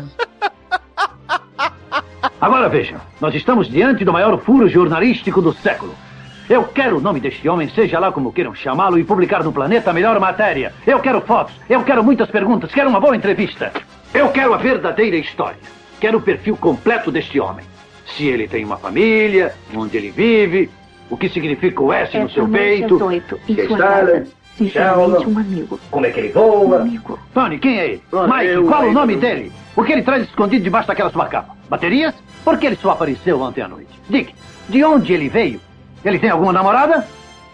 Agora 2.41 2.69
vejam, 2.69 3.01
nós 3.21 3.35
estamos 3.35 3.69
diante 3.69 4.05
do 4.05 4.13
maior 4.13 4.39
furo 4.41 4.69
jornalístico 4.69 5.43
do 5.43 5.53
século. 5.53 5.95
Eu 6.49 6.65
quero 6.65 6.99
o 6.99 7.01
nome 7.01 7.21
deste 7.21 7.49
homem, 7.49 7.69
seja 7.69 7.99
lá 8.01 8.11
como 8.11 8.33
queiram 8.33 8.55
chamá-lo, 8.55 8.99
e 8.99 9.05
publicar 9.05 9.45
no 9.45 9.53
planeta 9.53 9.91
a 9.91 9.93
melhor 9.93 10.19
matéria. 10.19 10.73
Eu 10.87 10.99
quero 10.99 11.21
fotos, 11.21 11.55
eu 11.69 11.85
quero 11.85 12.03
muitas 12.03 12.29
perguntas, 12.29 12.73
quero 12.73 12.89
uma 12.89 12.99
boa 12.99 13.15
entrevista. 13.15 13.73
Eu 14.12 14.29
quero 14.31 14.53
a 14.55 14.57
verdadeira 14.57 15.16
história. 15.16 15.59
Quero 16.01 16.18
o 16.18 16.20
perfil 16.23 16.57
completo 16.57 17.11
deste 17.12 17.38
homem. 17.38 17.64
Se 18.16 18.27
ele 18.27 18.49
tem 18.49 18.64
uma 18.64 18.77
família, 18.77 19.55
onde 19.75 19.96
ele 19.96 20.11
vive, 20.11 20.68
o 21.09 21.16
que 21.16 21.29
significa 21.29 21.83
o 21.83 21.92
S 21.92 22.16
no 22.18 22.29
seu 22.31 22.49
peito. 22.49 22.96
é 22.96 22.99
sua 22.99 23.14
estrada, 23.62 24.12
casa. 24.12 24.27
Sinceramente, 24.57 25.27
um 25.27 25.38
amigo. 25.38 25.81
Como 25.90 26.07
é 26.07 26.11
que 26.11 26.20
ele 26.20 26.29
voa? 26.33 26.79
Um 26.79 26.81
amigo. 26.83 27.18
Tony, 27.33 27.59
quem 27.59 27.79
é 27.79 27.85
ele? 27.87 28.03
Olha, 28.12 28.33
Mike, 28.35 28.46
eu- 28.55 28.66
qual 28.66 28.83
o 28.83 28.87
eu- 28.87 28.92
nome 28.92 29.16
dele? 29.16 29.53
O 29.77 29.85
que 29.85 29.92
ele 29.92 30.03
traz 30.03 30.25
escondido 30.25 30.62
debaixo 30.64 30.88
daquela 30.88 31.11
sua 31.11 31.27
capa? 31.27 31.57
Baterias? 31.68 32.14
Por 32.44 32.59
que 32.59 32.66
ele 32.66 32.77
só 32.77 32.90
apareceu 32.90 33.40
ontem 33.40 33.62
à 33.62 33.68
noite? 33.68 33.88
Dick, 34.09 34.35
de 34.68 34.85
onde 34.85 35.12
ele 35.12 35.29
veio? 35.29 35.61
Ele 36.05 36.18
tem 36.18 36.31
alguma 36.31 36.53
namorada? 36.53 37.07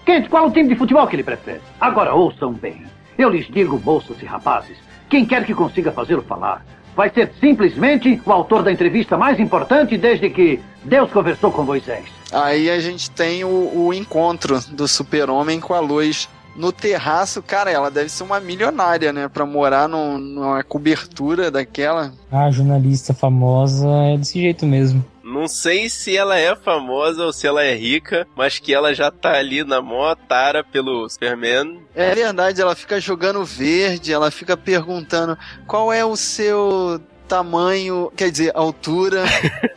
Kent, 0.04 0.28
qual 0.28 0.46
o 0.46 0.50
time 0.50 0.68
de 0.68 0.76
futebol 0.76 1.06
que 1.06 1.16
ele 1.16 1.22
prefere? 1.22 1.60
Agora 1.80 2.14
ouçam 2.14 2.52
bem. 2.52 2.84
Eu 3.18 3.28
lhes 3.28 3.46
digo, 3.48 3.80
moças 3.84 4.20
e 4.22 4.24
rapazes, 4.26 4.78
quem 5.08 5.24
quer 5.24 5.44
que 5.44 5.54
consiga 5.54 5.92
fazê-lo 5.92 6.22
falar, 6.22 6.64
vai 6.96 7.10
ser 7.10 7.32
simplesmente 7.40 8.20
o 8.24 8.32
autor 8.32 8.62
da 8.62 8.72
entrevista 8.72 9.16
mais 9.16 9.38
importante 9.38 9.96
desde 9.98 10.30
que 10.30 10.60
Deus 10.84 11.10
conversou 11.10 11.50
com 11.52 11.62
Moisés. 11.62 12.04
Aí 12.32 12.70
a 12.70 12.80
gente 12.80 13.10
tem 13.10 13.44
o, 13.44 13.86
o 13.86 13.92
encontro 13.94 14.58
do 14.72 14.88
super-homem 14.88 15.60
com 15.60 15.74
a 15.74 15.80
luz. 15.80 16.28
No 16.56 16.72
terraço, 16.72 17.42
cara, 17.42 17.70
ela 17.70 17.90
deve 17.90 18.08
ser 18.08 18.22
uma 18.24 18.40
milionária, 18.40 19.12
né? 19.12 19.28
Pra 19.28 19.44
morar 19.44 19.86
num- 19.86 20.16
numa 20.16 20.64
cobertura 20.64 21.50
daquela. 21.50 22.12
A 22.32 22.50
jornalista 22.50 23.12
famosa 23.12 23.86
é 23.86 24.16
desse 24.16 24.40
jeito 24.40 24.64
mesmo. 24.64 25.04
Não 25.46 25.48
sei 25.48 25.88
se 25.88 26.16
ela 26.16 26.36
é 26.36 26.56
famosa 26.56 27.24
ou 27.24 27.32
se 27.32 27.46
ela 27.46 27.62
é 27.62 27.72
rica, 27.72 28.26
mas 28.34 28.58
que 28.58 28.74
ela 28.74 28.92
já 28.92 29.12
tá 29.12 29.38
ali 29.38 29.62
na 29.62 29.80
mó 29.80 30.12
tara 30.12 30.64
pelo 30.64 31.08
Superman. 31.08 31.86
É 31.94 32.12
verdade, 32.12 32.60
ela 32.60 32.74
fica 32.74 33.00
jogando 33.00 33.44
verde, 33.44 34.12
ela 34.12 34.28
fica 34.32 34.56
perguntando 34.56 35.38
qual 35.64 35.92
é 35.92 36.04
o 36.04 36.16
seu 36.16 37.00
tamanho, 37.26 38.10
quer 38.16 38.30
dizer, 38.30 38.52
altura. 38.54 39.24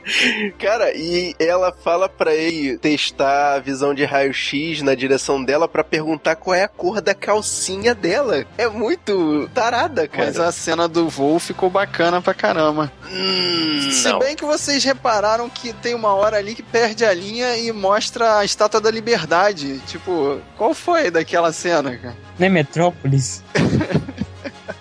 Cara, 0.58 0.92
e 0.96 1.36
ela 1.40 1.72
fala 1.72 2.08
pra 2.10 2.34
ele 2.34 2.78
testar 2.78 3.56
a 3.56 3.60
visão 3.60 3.94
de 3.94 4.04
raio-x 4.06 4.82
na 4.82 4.96
direção 4.96 5.44
dela 5.44 5.68
pra 5.68 5.84
perguntar 5.84 6.36
qual 6.36 6.56
é 6.56 6.64
a 6.64 6.68
cor 6.68 7.02
da 7.02 7.14
calcinha 7.14 7.94
dela. 7.94 8.46
É 8.58 8.68
muito 8.68 9.50
tarada, 9.54 10.08
cara. 10.08 10.26
Mas 10.26 10.40
a 10.40 10.52
cena 10.52 10.88
do 10.88 11.08
voo 11.10 11.40
ficou 11.40 11.70
bacana 11.70 12.22
pra 12.22 12.34
caramba. 12.34 12.92
Hum, 13.12 13.90
Se 13.92 14.10
não. 14.10 14.20
bem 14.20 14.36
que 14.36 14.46
vocês 14.46 14.84
repararam 14.84 15.50
que 15.50 15.74
tem 15.74 15.94
uma 15.96 16.14
hora 16.14 16.38
ali 16.38 16.56
que 16.56 16.64
perde 16.64 17.06
a 17.06 17.14
linha 17.14 17.58
e 17.58 17.72
mostra 17.72 18.38
a 18.40 18.46
estátua 18.46 18.82
da 18.82 18.90
liberdade. 18.92 19.80
Tipo, 19.88 20.40
qual 20.58 20.74
foi 20.74 21.12
daquela 21.12 21.52
cena, 21.52 21.96
cara? 21.98 22.16
Não 22.38 22.48
é 22.48 22.50
Metrópolis? 22.50 23.44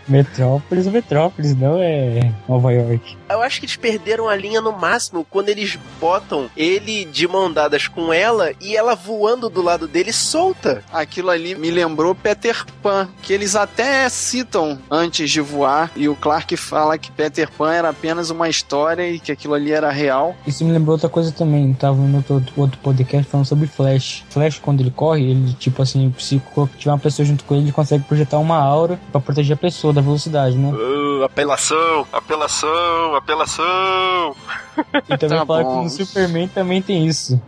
Metrópolis 0.09 0.87
Metrópolis, 0.87 1.55
não 1.55 1.79
é 1.79 2.33
Nova 2.49 2.73
York. 2.73 3.18
Eu 3.29 3.43
acho 3.43 3.61
que 3.61 3.67
eles 3.67 3.77
perderam 3.77 4.29
a 4.29 4.37
linha 4.37 4.61
no 4.61 4.73
máximo 4.73 5.27
quando 5.29 5.49
eles 5.49 5.79
botam 6.01 6.51
ele 6.57 7.05
de 7.05 7.29
mão 7.29 7.53
dadas 7.53 7.87
com 7.87 8.13
ela 8.13 8.53
e 8.61 8.77
ela 8.77 8.95
voando 8.95 9.49
do 9.49 9.63
lado 9.63 9.87
dele 9.87 10.13
solta. 10.13 10.83
Aquilo 10.93 11.31
ali 11.31 11.55
me 11.55 11.71
lembrou 11.71 12.15
Peter 12.15 12.65
Pan, 12.83 13.09
que 13.23 13.33
eles 13.33 13.55
até 13.55 14.09
citam 14.09 14.79
antes 14.91 15.31
de 15.31 15.41
voar, 15.41 15.91
e 15.95 16.09
o 16.09 16.17
Clark 16.17 16.57
fala 16.57 16.99
que 16.99 17.11
Peter 17.11 17.51
Pan 17.51 17.73
era 17.73 17.89
apenas 17.91 18.31
uma 18.31 18.49
história 18.49 19.09
e 19.09 19.19
que 19.19 19.33
aquilo 19.33 19.55
ali 19.55 19.73
era 19.73 19.91
real. 19.91 20.35
Isso 20.47 20.65
me 20.65 20.73
lembrou 20.73 20.95
outra 20.95 21.09
coisa 21.09 21.33
também. 21.33 21.73
Tava 21.75 21.97
no 21.97 22.17
outro, 22.17 22.43
outro 22.57 22.79
podcast 22.79 23.31
falando 23.31 23.47
sobre 23.47 23.67
Flash. 23.67 24.25
Flash, 24.31 24.59
quando 24.59 24.81
ele 24.81 24.91
corre, 24.91 25.31
ele, 25.31 25.53
tipo 25.55 25.83
assim, 25.83 26.13
se 26.19 26.41
tiver 26.77 26.91
uma 26.91 26.99
pessoa 26.99 27.27
junto 27.27 27.45
com 27.45 27.55
ele, 27.55 27.65
ele 27.65 27.73
consegue 27.73 28.05
projetar 28.05 28.39
uma 28.39 28.57
aura 28.57 28.99
pra 29.13 29.21
proteger 29.21 29.55
a 29.55 29.59
pessoa 29.59 29.93
da 29.93 30.01
velocidade, 30.01 30.57
né? 30.57 30.73
Uh, 30.73 31.25
apelação, 31.25 32.07
apelação, 32.13 33.15
apelação. 33.19 34.35
E 35.09 35.17
também 35.19 35.39
Tá 35.39 35.47
fala 35.47 35.63
bom. 35.63 35.79
que 35.79 35.85
no 35.85 35.91
Superman 35.91 36.49
também 36.49 36.81
tem 36.83 37.07
isso. 37.07 37.41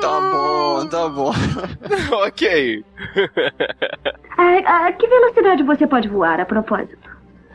Tá 0.00 0.20
bom, 0.20 0.86
tá 0.88 1.08
bom. 1.08 1.32
ok. 2.26 2.84
A, 4.36 4.86
a 4.86 4.92
que 4.92 5.06
velocidade 5.06 5.62
você 5.62 5.86
pode 5.86 6.08
voar, 6.08 6.40
a 6.40 6.44
propósito? 6.46 7.08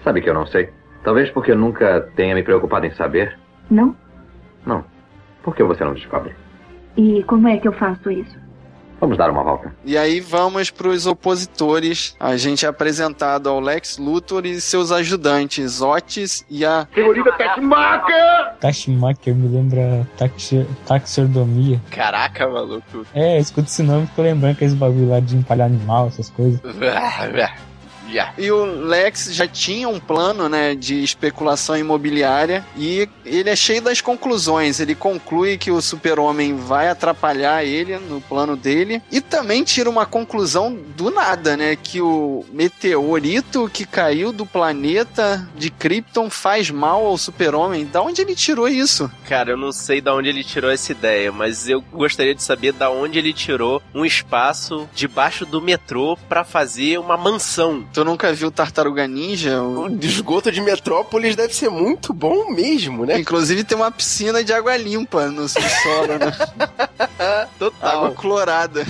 Sabe 0.03 0.21
que 0.21 0.29
eu 0.29 0.33
não 0.33 0.45
sei? 0.47 0.69
Talvez 1.03 1.29
porque 1.31 1.51
eu 1.51 1.57
nunca 1.57 2.01
tenha 2.15 2.33
me 2.35 2.43
preocupado 2.43 2.85
em 2.85 2.91
saber. 2.91 3.37
Não? 3.69 3.95
Não. 4.65 4.83
Por 5.43 5.55
que 5.55 5.63
você 5.63 5.83
não 5.83 5.93
descobre? 5.93 6.33
E 6.95 7.23
como 7.23 7.47
é 7.47 7.57
que 7.57 7.67
eu 7.67 7.73
faço 7.73 8.09
isso? 8.11 8.37
Vamos 9.03 9.17
dar 9.17 9.29
uma 9.29 9.43
volta. 9.43 9.75
E 9.83 9.97
aí 9.97 10.21
vamos 10.21 10.71
pros 10.71 11.05
opositores. 11.05 12.15
A 12.17 12.37
gente 12.37 12.65
é 12.65 12.69
apresentado 12.69 13.49
ao 13.49 13.59
Lex 13.59 13.97
Luthor 13.97 14.45
e 14.45 14.61
seus 14.61 14.93
ajudantes, 14.93 15.81
Otis 15.81 16.45
e 16.49 16.63
a 16.63 16.87
Senhorita 16.95 17.33
Tachmaca! 17.33 18.55
Tashimaker 18.61 19.35
me 19.35 19.49
lembra 19.49 20.07
taxi, 20.17 20.65
taxidermia. 20.85 21.81
Caraca, 21.91 22.47
maluco. 22.47 23.05
É, 23.13 23.35
eu 23.35 23.41
escuto 23.41 23.67
esse 23.67 23.83
nome 23.83 24.05
e 24.05 24.07
fico 24.07 24.21
lembrando 24.21 24.53
aqueles 24.53 24.73
bagulho 24.73 25.09
lá 25.09 25.19
de 25.19 25.35
empalhar 25.35 25.67
animal, 25.67 26.07
essas 26.07 26.29
coisas. 26.29 26.61
E 28.37 28.51
o 28.51 28.63
Lex 28.65 29.33
já 29.33 29.47
tinha 29.47 29.87
um 29.87 29.99
plano, 29.99 30.49
né, 30.49 30.75
de 30.75 31.03
especulação 31.03 31.77
imobiliária 31.77 32.65
e 32.77 33.07
ele 33.25 33.49
é 33.49 33.55
cheio 33.55 33.81
das 33.81 34.01
conclusões. 34.01 34.79
Ele 34.79 34.95
conclui 34.95 35.57
que 35.57 35.71
o 35.71 35.81
Super-Homem 35.81 36.55
vai 36.55 36.89
atrapalhar 36.89 37.63
ele 37.63 37.97
no 37.97 38.21
plano 38.21 38.55
dele 38.55 39.01
e 39.11 39.21
também 39.21 39.63
tira 39.63 39.89
uma 39.89 40.05
conclusão 40.05 40.77
do 40.95 41.09
nada, 41.09 41.55
né, 41.57 41.75
que 41.75 42.01
o 42.01 42.45
meteorito 42.51 43.69
que 43.71 43.85
caiu 43.85 44.31
do 44.31 44.45
planeta 44.45 45.47
de 45.55 45.69
Krypton 45.69 46.29
faz 46.29 46.69
mal 46.69 47.05
ao 47.05 47.17
Super-Homem. 47.17 47.85
Da 47.85 48.01
onde 48.01 48.21
ele 48.21 48.35
tirou 48.35 48.67
isso? 48.67 49.09
Cara, 49.27 49.51
eu 49.51 49.57
não 49.57 49.71
sei 49.71 50.01
da 50.01 50.13
onde 50.13 50.29
ele 50.29 50.43
tirou 50.43 50.71
essa 50.71 50.91
ideia, 50.91 51.31
mas 51.31 51.67
eu 51.67 51.81
gostaria 51.81 52.35
de 52.35 52.43
saber 52.43 52.73
da 52.73 52.89
onde 52.89 53.17
ele 53.17 53.33
tirou 53.33 53.81
um 53.93 54.05
espaço 54.05 54.87
debaixo 54.93 55.45
do 55.45 55.61
metrô 55.61 56.17
pra 56.27 56.43
fazer 56.43 56.99
uma 56.99 57.17
mansão. 57.17 57.85
Tu 57.93 58.02
nunca 58.03 58.33
viu 58.33 58.51
Tartaruga 58.51 59.07
Ninja? 59.07 59.61
O 59.61 59.87
esgoto 59.99 60.51
de 60.51 60.61
Metrópolis 60.61 61.35
deve 61.35 61.53
ser 61.53 61.69
muito 61.69 62.13
bom 62.13 62.51
mesmo, 62.51 63.05
né? 63.05 63.19
Inclusive 63.19 63.63
tem 63.63 63.77
uma 63.77 63.91
piscina 63.91 64.43
de 64.43 64.53
água 64.53 64.75
limpa 64.77 65.27
no 65.27 65.47
subsolo, 65.47 66.17
né? 66.19 67.47
Total. 67.57 67.97
Água 67.97 68.11
clorada. 68.11 68.81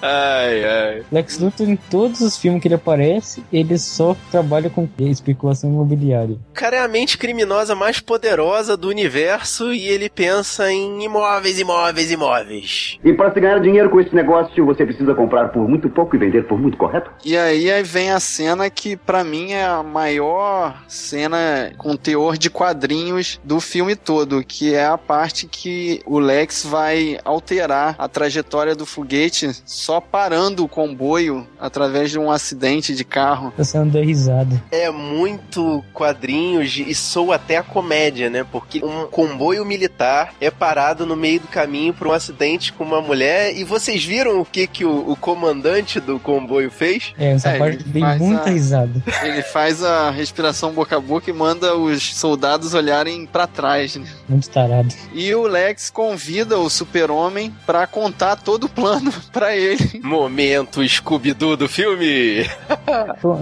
Ai, 0.00 0.64
ai. 0.64 1.02
Lex 1.10 1.38
Luthor, 1.38 1.68
em 1.68 1.76
todos 1.76 2.20
os 2.20 2.36
filmes 2.36 2.60
que 2.60 2.68
ele 2.68 2.74
aparece, 2.74 3.42
ele 3.52 3.78
só 3.78 4.16
trabalha 4.30 4.70
com 4.70 4.88
especulação 4.98 5.70
imobiliária. 5.70 6.36
O 6.50 6.54
cara 6.54 6.76
é 6.76 6.80
a 6.80 6.88
mente 6.88 7.18
criminosa 7.18 7.74
mais 7.74 8.00
poderosa 8.00 8.76
do 8.76 8.88
universo 8.88 9.72
e 9.72 9.88
ele 9.88 10.08
pensa 10.08 10.70
em 10.70 11.04
imóveis, 11.04 11.58
imóveis, 11.58 12.10
imóveis. 12.10 12.98
E 13.04 13.12
para 13.12 13.32
se 13.32 13.40
ganhar 13.40 13.60
dinheiro 13.60 13.90
com 13.90 14.00
esse 14.00 14.14
negócio, 14.14 14.64
você 14.64 14.84
precisa 14.84 15.14
comprar 15.14 15.48
por 15.48 15.68
muito 15.68 15.88
pouco 15.88 16.16
e 16.16 16.18
vender 16.18 16.46
por 16.46 16.58
muito, 16.58 16.76
correto? 16.76 17.10
E 17.24 17.36
aí, 17.36 17.70
aí 17.70 17.82
vem 17.82 18.10
a 18.10 18.20
cena 18.32 18.70
que 18.70 18.96
pra 18.96 19.22
mim 19.22 19.52
é 19.52 19.64
a 19.64 19.82
maior 19.82 20.82
cena 20.88 21.72
com 21.76 21.96
teor 21.96 22.38
de 22.38 22.48
quadrinhos 22.48 23.38
do 23.44 23.60
filme 23.60 23.94
todo, 23.94 24.42
que 24.42 24.74
é 24.74 24.86
a 24.86 24.96
parte 24.96 25.46
que 25.46 26.00
o 26.06 26.18
Lex 26.18 26.64
vai 26.64 27.18
alterar 27.24 27.94
a 27.98 28.08
trajetória 28.08 28.74
do 28.74 28.86
foguete 28.86 29.50
só 29.66 30.00
parando 30.00 30.64
o 30.64 30.68
comboio 30.68 31.46
através 31.60 32.10
de 32.10 32.18
um 32.18 32.30
acidente 32.30 32.94
de 32.94 33.04
carro. 33.04 33.52
Tá 33.56 33.64
sendo 33.64 34.00
risada. 34.00 34.62
É 34.70 34.90
muito 34.90 35.84
quadrinhos 35.92 36.76
e 36.78 36.94
soa 36.94 37.36
até 37.36 37.58
a 37.58 37.62
comédia, 37.62 38.30
né? 38.30 38.44
Porque 38.50 38.82
um 38.84 39.06
comboio 39.08 39.64
militar 39.64 40.34
é 40.40 40.50
parado 40.50 41.04
no 41.04 41.16
meio 41.16 41.40
do 41.40 41.48
caminho 41.48 41.92
por 41.92 42.06
um 42.08 42.12
acidente 42.12 42.72
com 42.72 42.84
uma 42.84 43.00
mulher 43.00 43.54
e 43.56 43.64
vocês 43.64 44.04
viram 44.04 44.40
o 44.40 44.44
que, 44.44 44.66
que 44.66 44.84
o, 44.84 45.10
o 45.10 45.16
comandante 45.16 46.00
do 46.00 46.18
comboio 46.18 46.70
fez? 46.70 47.12
É, 47.18 47.32
essa 47.32 47.50
É, 47.50 47.58
parte 47.58 47.84
faz 48.00 48.11
muita 48.20 48.44
a- 48.44 48.52
risada. 48.52 49.02
Ele 49.22 49.42
faz 49.42 49.82
a 49.82 50.10
respiração 50.10 50.72
boca 50.72 50.96
a 50.96 51.00
boca 51.00 51.30
e 51.30 51.32
manda 51.32 51.74
os 51.76 52.14
soldados 52.16 52.74
olharem 52.74 53.26
pra 53.26 53.46
trás. 53.46 53.96
né? 53.96 54.06
Muito 54.28 54.48
tarado. 54.50 54.88
E 55.12 55.34
o 55.34 55.42
Lex 55.46 55.90
convida 55.90 56.58
o 56.58 56.68
Super-Homem 56.68 57.54
pra 57.66 57.86
contar 57.86 58.36
todo 58.36 58.64
o 58.64 58.68
plano 58.68 59.12
pra 59.32 59.56
ele. 59.56 60.00
Momento 60.02 60.86
Scooby-Doo 60.86 61.56
do 61.56 61.68
filme! 61.68 62.46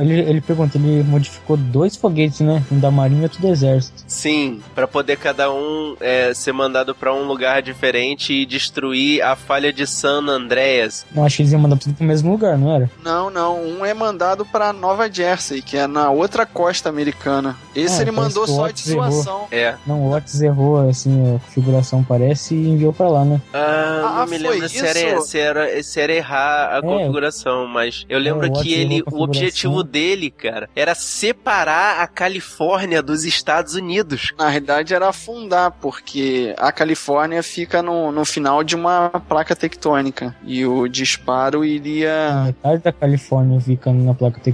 Ele, 0.00 0.20
ele 0.20 0.40
pergunta, 0.40 0.76
ele 0.78 1.02
modificou 1.02 1.56
dois 1.56 1.96
foguetes, 1.96 2.40
né? 2.40 2.62
Um 2.70 2.78
da 2.78 2.90
marinha 2.90 3.20
e 3.20 3.24
outro 3.24 3.40
do 3.40 3.48
exército. 3.48 4.02
Sim, 4.06 4.60
pra 4.74 4.86
poder 4.86 5.16
cada 5.16 5.52
um 5.52 5.96
é, 6.00 6.32
ser 6.34 6.52
mandado 6.52 6.94
pra 6.94 7.12
um 7.14 7.24
lugar 7.26 7.62
diferente 7.62 8.32
e 8.32 8.46
destruir 8.46 9.22
a 9.22 9.34
falha 9.36 9.72
de 9.72 9.86
San 9.86 10.26
Andreas. 10.28 11.04
Não, 11.14 11.24
acho 11.24 11.36
que 11.36 11.42
eles 11.42 11.52
iam 11.52 11.60
mandar 11.60 11.76
tudo 11.78 11.94
pro 11.94 12.04
mesmo 12.04 12.30
lugar, 12.30 12.56
não 12.58 12.74
era? 12.74 12.90
Não, 13.02 13.30
não. 13.30 13.60
Um 13.62 13.84
é 13.84 13.92
mandado 13.94 14.44
pra 14.60 14.74
Nova 14.74 15.10
Jersey, 15.10 15.62
que 15.62 15.74
é 15.78 15.86
na 15.86 16.10
outra 16.10 16.44
costa 16.44 16.90
americana. 16.90 17.56
Esse 17.74 18.00
Ah, 18.00 18.02
ele 18.02 18.10
mandou 18.10 18.46
só 18.46 18.68
de 18.68 18.82
zoação. 18.90 19.46
É. 19.50 19.74
Não, 19.86 20.02
o 20.02 20.12
Otis 20.14 20.42
errou, 20.42 20.86
assim, 20.86 21.34
a 21.36 21.38
configuração 21.38 22.04
parece 22.04 22.54
e 22.54 22.68
enviou 22.68 22.92
pra 22.92 23.08
lá, 23.08 23.24
né? 23.24 23.40
Ah, 23.54 24.02
Ah, 24.04 24.18
não 24.20 24.26
me 24.26 24.38
foi 24.38 24.50
lembro 24.50 24.68
se 24.68 24.86
era, 24.86 25.00
isso? 25.16 25.26
se, 25.28 25.38
era, 25.38 25.82
se 25.82 25.98
era 25.98 26.12
errar 26.12 26.74
a 26.74 26.76
É. 26.76 26.82
configuração, 26.82 27.66
mas 27.66 28.04
eu 28.06 28.18
lembro 28.18 28.46
É, 28.46 28.50
o 28.50 28.52
que 28.52 28.74
ele, 28.74 29.02
a 29.06 29.14
o 29.14 29.22
objetivo 29.22 29.82
dele, 29.82 30.30
cara, 30.30 30.68
era 30.76 30.94
separar 30.94 32.02
a 32.02 32.06
Califórnia 32.06 33.02
dos 33.02 33.24
Estados 33.24 33.74
Unidos. 33.74 34.34
Na 34.38 34.48
realidade 34.50 34.92
era 34.92 35.08
afundar, 35.08 35.70
porque 35.80 36.54
a 36.58 36.70
Califórnia 36.70 37.42
fica 37.42 37.82
no, 37.82 38.12
no 38.12 38.26
final 38.26 38.62
de 38.62 38.76
uma 38.76 39.08
placa 39.26 39.56
tectônica. 39.56 40.36
E 40.44 40.66
o 40.66 40.86
disparo 40.86 41.64
iria. 41.64 42.42
Metade 42.44 42.82
da 42.82 42.92
Califórnia 42.92 43.58
fica 43.58 43.90
na 43.90 44.12
placa 44.12 44.34
tectônica. 44.34 44.49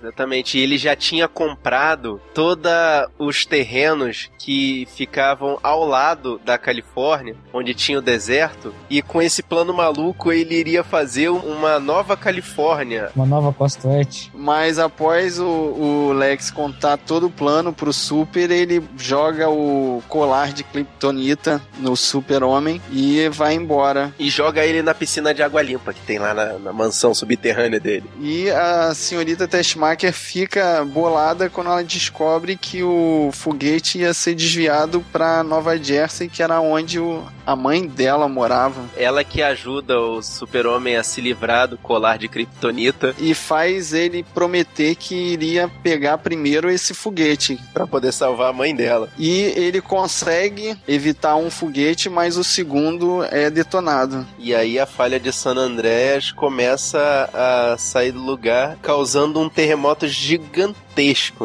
Exatamente, 0.00 0.58
e 0.58 0.62
ele 0.62 0.78
já 0.78 0.94
tinha 0.94 1.28
comprado 1.28 2.20
todos 2.32 2.70
os 3.18 3.44
terrenos 3.44 4.30
que 4.38 4.86
ficavam 4.94 5.58
ao 5.62 5.84
lado 5.84 6.40
da 6.44 6.56
Califórnia, 6.56 7.36
onde 7.52 7.74
tinha 7.74 7.98
o 7.98 8.02
deserto, 8.02 8.74
e 8.88 9.02
com 9.02 9.20
esse 9.20 9.42
plano 9.42 9.72
maluco 9.72 10.32
ele 10.32 10.54
iria 10.54 10.84
fazer 10.84 11.28
uma 11.28 11.78
nova 11.78 12.16
Califórnia. 12.16 13.10
Uma 13.16 13.26
nova 13.26 13.52
costa 13.52 13.88
oeste. 13.88 14.30
Mas 14.34 14.78
após 14.78 15.38
o, 15.38 15.46
o 15.46 16.12
Lex 16.12 16.50
contar 16.50 16.96
todo 16.96 17.26
o 17.26 17.30
plano 17.30 17.72
pro 17.72 17.92
Super, 17.92 18.50
ele 18.50 18.82
joga 18.96 19.48
o 19.48 20.02
colar 20.08 20.52
de 20.52 20.62
Kryptonita 20.62 21.60
no 21.78 21.96
Super-Homem 21.96 22.80
e 22.92 23.28
vai 23.30 23.54
embora. 23.54 24.14
E 24.18 24.28
joga 24.30 24.64
ele 24.64 24.82
na 24.82 24.94
piscina 24.94 25.34
de 25.34 25.42
água 25.42 25.62
limpa 25.62 25.92
que 25.92 26.00
tem 26.00 26.18
lá 26.18 26.34
na, 26.34 26.58
na 26.58 26.72
mansão 26.72 27.14
subterrânea 27.14 27.80
dele. 27.80 28.04
E 28.20 28.50
a 28.50 28.94
senhorita 28.94 29.33
Tessmacher 29.36 30.12
fica 30.12 30.84
bolada 30.84 31.48
quando 31.50 31.70
ela 31.70 31.82
descobre 31.82 32.56
que 32.56 32.82
o 32.82 33.30
foguete 33.32 33.98
ia 33.98 34.14
ser 34.14 34.34
desviado 34.34 35.04
para 35.12 35.42
Nova 35.42 35.76
Jersey, 35.76 36.28
que 36.28 36.42
era 36.42 36.60
onde 36.60 36.98
o, 36.98 37.22
a 37.46 37.54
mãe 37.56 37.86
dela 37.86 38.28
morava. 38.28 38.84
Ela 38.96 39.24
que 39.24 39.42
ajuda 39.42 39.98
o 39.98 40.22
super-homem 40.22 40.96
a 40.96 41.02
se 41.02 41.20
livrar 41.20 41.68
do 41.68 41.78
colar 41.78 42.18
de 42.18 42.28
kryptonita 42.28 43.14
E 43.18 43.34
faz 43.34 43.92
ele 43.92 44.22
prometer 44.34 44.94
que 44.94 45.14
iria 45.14 45.68
pegar 45.82 46.18
primeiro 46.18 46.70
esse 46.70 46.94
foguete. 46.94 47.58
para 47.72 47.86
poder 47.86 48.12
salvar 48.12 48.50
a 48.50 48.52
mãe 48.52 48.74
dela. 48.74 49.08
E 49.18 49.52
ele 49.56 49.80
consegue 49.80 50.76
evitar 50.86 51.36
um 51.36 51.50
foguete, 51.50 52.08
mas 52.08 52.36
o 52.36 52.44
segundo 52.44 53.24
é 53.24 53.50
detonado. 53.50 54.26
E 54.38 54.54
aí 54.54 54.78
a 54.78 54.86
falha 54.86 55.18
de 55.18 55.32
San 55.32 55.56
Andreas 55.56 56.30
começa 56.32 57.30
a 57.32 57.76
sair 57.78 58.12
do 58.12 58.20
lugar, 58.20 58.76
causando 58.82 59.23
um 59.26 59.48
terremoto 59.48 60.06
gigantesco. 60.06 60.83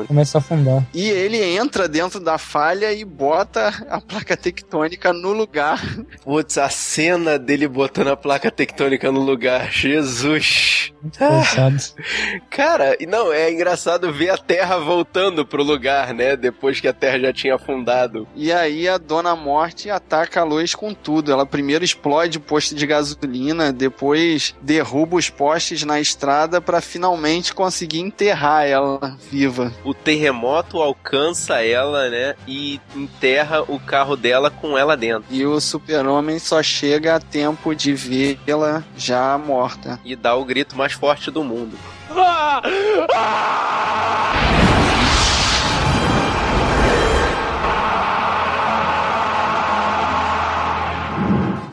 Começa 0.07 0.38
a 0.38 0.39
afundar. 0.39 0.85
E 0.93 1.09
ele 1.09 1.41
entra 1.43 1.88
dentro 1.88 2.19
da 2.19 2.38
falha 2.38 2.93
e 2.93 3.03
bota 3.03 3.67
a 3.89 3.99
placa 3.99 4.38
tectônica 4.38 5.12
no 5.12 5.33
lugar. 5.33 5.81
Putz, 6.23 6.57
a 6.57 6.69
cena 6.69 7.38
dele 7.38 7.67
botando 7.67 8.09
a 8.09 8.17
placa 8.17 8.51
tectônica 8.51 9.12
no 9.12 9.19
lugar, 9.19 9.71
Jesus. 9.71 10.93
Forçado. 11.13 11.77
Cara, 12.49 12.95
e 12.99 13.05
não, 13.05 13.31
é 13.31 13.51
engraçado 13.51 14.12
ver 14.12 14.29
a 14.29 14.38
Terra 14.38 14.77
voltando 14.77 15.45
pro 15.45 15.63
lugar, 15.63 16.13
né? 16.13 16.35
Depois 16.35 16.79
que 16.79 16.88
a 16.88 16.93
Terra 16.93 17.19
já 17.19 17.33
tinha 17.33 17.55
afundado. 17.55 18.27
E 18.35 18.51
aí 18.51 18.88
a 18.88 18.97
Dona 18.97 19.35
Morte 19.35 19.89
ataca 19.89 20.41
a 20.41 20.43
luz 20.43 20.75
com 20.75 20.93
tudo. 20.93 21.31
Ela 21.31 21.45
primeiro 21.45 21.83
explode 21.83 22.38
o 22.38 22.41
posto 22.41 22.75
de 22.75 22.85
gasolina, 22.85 23.71
depois 23.71 24.55
derruba 24.62 25.15
os 25.15 25.29
postes 25.29 25.83
na 25.83 25.99
estrada 25.99 26.62
para 26.62 26.81
finalmente 26.81 27.53
conseguir 27.53 27.99
enterrar 27.99 28.65
ela 28.65 29.17
viva. 29.31 29.38
O 29.84 29.93
terremoto 29.93 30.82
alcança 30.82 31.63
ela, 31.63 32.10
né? 32.10 32.36
E 32.47 32.80
enterra 32.95 33.62
o 33.62 33.80
carro 33.80 34.15
dela 34.15 34.49
com 34.49 34.78
ela 34.78 34.97
dentro. 34.97 35.25
E 35.30 35.45
o 35.45 35.60
super-homem 35.60 36.39
só 36.39 36.62
chega 36.62 37.15
a 37.15 37.19
tempo 37.19 37.73
de 37.75 37.93
vê-la 37.93 38.84
já 38.97 39.38
morta. 39.38 39.99
E 40.04 40.15
dá 40.15 40.36
o 40.36 40.45
grito 40.45 40.75
mais 40.75 40.93
forte 40.93 41.32
do 41.32 41.43
mundo. 41.43 41.78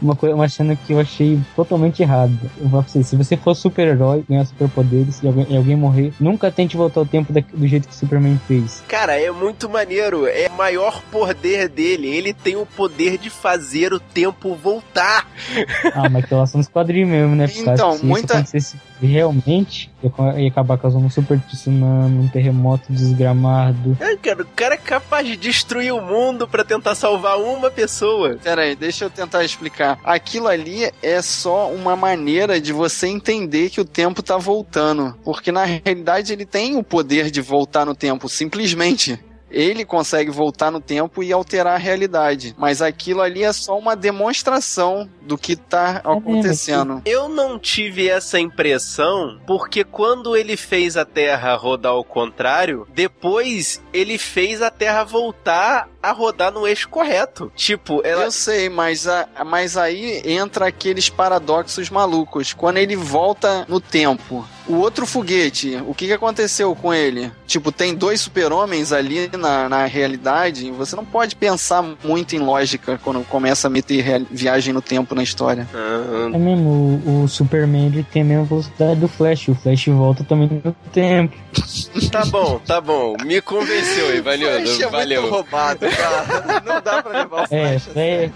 Uma, 0.07 0.15
coisa, 0.17 0.35
uma 0.37 0.49
cena 0.49 0.77
que 0.77 0.93
eu 0.93 1.01
achei 1.01 1.41
totalmente 1.57 2.01
errada. 2.03 2.33
Eu 2.61 2.69
vou 2.69 2.81
pra 2.83 2.91
você, 2.91 3.03
se 3.03 3.17
você 3.17 3.37
for 3.37 3.55
super-herói, 3.57 4.25
ganhar 4.29 4.45
superpoderes 4.45 5.21
e 5.23 5.27
alguém, 5.27 5.47
e 5.51 5.57
alguém 5.57 5.75
morrer, 5.75 6.13
nunca 6.21 6.51
tente 6.51 6.77
voltar 6.77 7.01
ao 7.01 7.07
tempo 7.07 7.33
da- 7.33 7.43
do 7.53 7.67
jeito 7.67 7.89
que 7.89 7.95
o 7.95 7.97
Superman 7.97 8.41
fez. 8.47 8.83
Cara, 8.87 9.21
é 9.21 9.31
muito 9.33 9.69
maneiro. 9.69 10.27
É 10.27 10.49
o 10.49 10.57
maior 10.57 11.03
poder 11.11 11.69
dele. 11.69 12.07
Ele 12.07 12.33
tem 12.33 12.55
o 12.57 12.65
poder 12.65 13.19
de 13.19 13.29
fazer 13.31 13.93
o 13.93 13.99
tempo 13.99 14.55
voltar. 14.55 15.27
Ah, 15.93 16.09
mas 16.09 16.25
aquela 16.25 16.47
são 16.47 16.61
dos 16.61 16.69
quadrinhos 16.69 17.09
mesmo, 17.11 17.35
né? 17.35 17.47
Então, 17.57 17.93
que 17.93 17.99
se 17.99 18.05
muita- 18.07 18.27
isso 18.27 18.33
acontecesse 18.35 18.77
realmente, 19.01 19.91
ia 20.03 20.49
acabar 20.49 20.79
causando 20.79 21.07
um 21.07 21.11
super 21.11 21.39
tsunami, 21.41 22.19
um 22.19 22.29
terremoto 22.29 22.93
desgramado. 22.93 23.97
É, 24.01 24.17
cara, 24.17 24.43
o 24.43 24.47
cara 24.47 24.75
é 24.75 24.79
capaz 24.79 25.27
de 25.27 25.37
destruir 25.37 25.93
o 25.93 26.01
mundo 26.01 26.47
pra 26.47 26.65
tentar 26.65 26.95
salvar 26.95 27.39
uma 27.39 27.71
pessoa. 27.71 28.39
Pera 28.43 28.63
aí, 28.63 28.77
deixa 28.77 29.05
eu 29.05 29.11
tentar 29.11 29.45
explicar. 29.45 29.99
Aquilo 30.05 30.49
ali 30.49 30.91
é 31.03 31.23
só 31.23 31.71
uma 31.71 31.97
maneira 31.97 32.61
de 32.61 32.73
você 32.73 33.07
entender 33.07 33.71
que 33.71 33.81
o 33.81 33.85
tempo 33.85 34.23
tá 34.23 34.37
voltando. 34.37 35.15
Porque 35.25 35.53
na 35.53 35.65
realidade 35.65 36.33
ele 36.33 36.47
tem 36.47 36.77
o 36.77 36.83
poder 36.83 37.31
de 37.31 37.41
voltar 37.41 37.85
no 37.85 37.95
tempo, 37.95 38.29
simplesmente. 38.29 39.19
Ele 39.57 39.87
consegue 39.87 40.31
voltar 40.31 40.71
no 40.71 40.83
tempo 40.83 41.23
e 41.23 41.33
alterar 41.33 41.75
a 41.75 41.79
realidade. 41.79 42.55
Mas 42.59 42.83
aquilo 42.83 43.23
ali 43.23 43.43
é 43.43 43.53
só 43.55 43.79
uma 43.79 43.97
demonstração 43.97 45.09
do 45.23 45.39
que 45.39 45.57
tá 45.57 46.03
acontecendo. 46.05 47.01
Eu 47.07 47.27
não 47.27 47.59
tive 47.59 48.09
essa 48.09 48.39
impressão 48.39 49.41
porque 49.47 49.83
quando 49.83 50.37
ele 50.37 50.59
fez 50.59 50.97
a 50.97 51.07
Terra 51.07 51.55
rodar 51.55 51.93
ao 51.93 52.05
contrário, 52.05 52.87
depois 52.93 53.83
ele 53.95 54.19
fez 54.19 54.61
a 54.61 54.71
Terra 54.71 55.05
voltar 55.05 55.89
a 56.09 56.13
rodar 56.13 56.53
no 56.53 56.67
eixo 56.67 56.89
correto. 56.89 57.51
Tipo, 57.55 58.01
ela. 58.05 58.25
Eu 58.25 58.31
sei, 58.31 58.69
mas, 58.69 59.07
a- 59.07 59.29
mas 59.47 59.77
aí 59.77 60.23
entra 60.25 60.67
aqueles 60.67 61.09
paradoxos 61.09 61.91
malucos. 61.91 62.53
Quando 62.53 62.79
ele 62.79 62.97
volta 62.97 63.65
no 63.69 63.81
tempo, 63.81 64.45
o 64.67 64.75
outro 64.77 65.07
foguete, 65.07 65.81
o 65.87 65.95
que, 65.95 66.07
que 66.07 66.13
aconteceu 66.13 66.75
com 66.75 66.93
ele? 66.93 67.31
Tipo, 67.47 67.71
tem 67.71 67.95
dois 67.95 68.21
super-homens 68.21 68.93
ali 68.93 69.31
na, 69.39 69.69
na 69.69 69.85
realidade. 69.87 70.71
Você 70.73 70.97
não 70.97 71.05
pode 71.05 71.37
pensar 71.37 71.83
muito 72.03 72.35
em 72.35 72.39
lógica 72.41 72.99
quando 73.03 73.23
começa 73.29 73.69
a 73.69 73.71
meter 73.71 74.25
viagem 74.31 74.73
no 74.75 74.83
tempo 74.83 75.15
na 75.15 75.23
história. 75.23 75.69
Ah, 75.73 76.31
É 76.35 76.39
mesmo, 76.39 77.01
o, 77.07 77.23
o 77.25 77.29
Superman 77.29 77.87
ele 77.87 78.03
tem 78.03 78.23
a 78.23 78.25
mesma 78.25 78.45
velocidade 78.45 79.01
do 79.01 79.09
Flash. 79.09 79.49
O 79.49 79.55
Flash 79.55 79.87
volta 79.87 80.25
também 80.25 80.61
no 80.65 80.73
tempo. 80.93 81.37
Tá 82.11 82.25
bom, 82.27 82.61
tá 82.67 82.81
bom. 82.81 83.17
Me 83.25 83.41
convenceu, 83.41 84.15
Ivanildo. 84.17 84.67
Flash 84.67 84.81
é 84.81 84.89
Valeu. 84.89 85.23
muito 85.23 85.35
roubado, 85.35 85.87
Não 86.65 86.81
dá 86.81 87.03
pra 87.03 87.19
levar 87.23 87.43
o 87.43 87.55
É, 87.55 87.79
Flash. 87.79 87.97
é, 87.97 88.31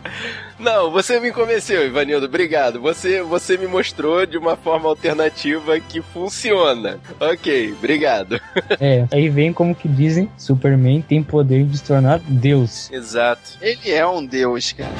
Não, 0.59 0.90
você 0.90 1.18
me 1.20 1.33
convenceu, 1.33 1.87
Ivanildo. 1.87 2.27
Obrigado. 2.27 2.81
Você, 2.81 3.23
você 3.23 3.57
me 3.57 3.66
mostrou 3.66 4.25
de 4.27 4.37
uma 4.38 4.57
forma 4.57 4.88
alternativa 4.88 5.79
que 5.81 6.01
funciona. 6.03 6.99
Ok, 7.18 7.73
obrigado. 7.73 8.40
é. 8.81 9.07
Aí 9.12 9.29
vem 9.29 9.53
como 9.53 9.75
que 9.75 9.88
dizem, 9.88 10.31
Superman 10.37 11.01
tem 11.03 11.23
poder 11.23 11.64
de 11.64 11.79
se 11.79 11.85
tornar 11.85 12.20
Deus. 12.27 12.90
Exato. 12.92 13.53
Ele 13.61 13.90
é 13.90 14.07
um 14.07 14.25
deus, 14.25 14.73
cara. 14.73 14.90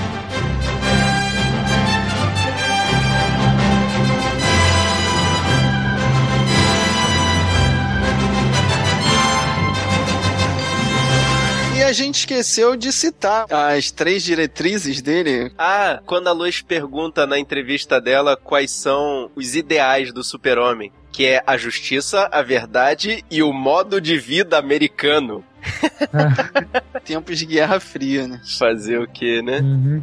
A 11.91 11.93
gente 11.93 12.21
esqueceu 12.21 12.77
de 12.77 12.93
citar 12.93 13.47
as 13.51 13.91
três 13.91 14.23
diretrizes 14.23 15.03
dele. 15.03 15.51
Ah, 15.59 16.01
quando 16.07 16.29
a 16.29 16.33
Lois 16.33 16.63
pergunta 16.63 17.27
na 17.27 17.37
entrevista 17.37 18.01
dela 18.01 18.37
quais 18.37 18.71
são 18.71 19.29
os 19.35 19.57
ideais 19.57 20.13
do 20.13 20.23
super-homem, 20.23 20.93
que 21.11 21.27
é 21.27 21.43
a 21.45 21.57
justiça, 21.57 22.29
a 22.31 22.43
verdade 22.43 23.25
e 23.29 23.43
o 23.43 23.53
modo 23.53 24.01
de 24.01 24.17
vida 24.17 24.57
americano. 24.57 25.45
Tempos 27.05 27.37
de 27.41 27.47
Guerra 27.47 27.81
Fria, 27.81 28.29
né? 28.29 28.41
Fazer 28.57 29.01
o 29.01 29.09
quê, 29.09 29.43
né? 29.43 29.59
Uhum. 29.59 30.03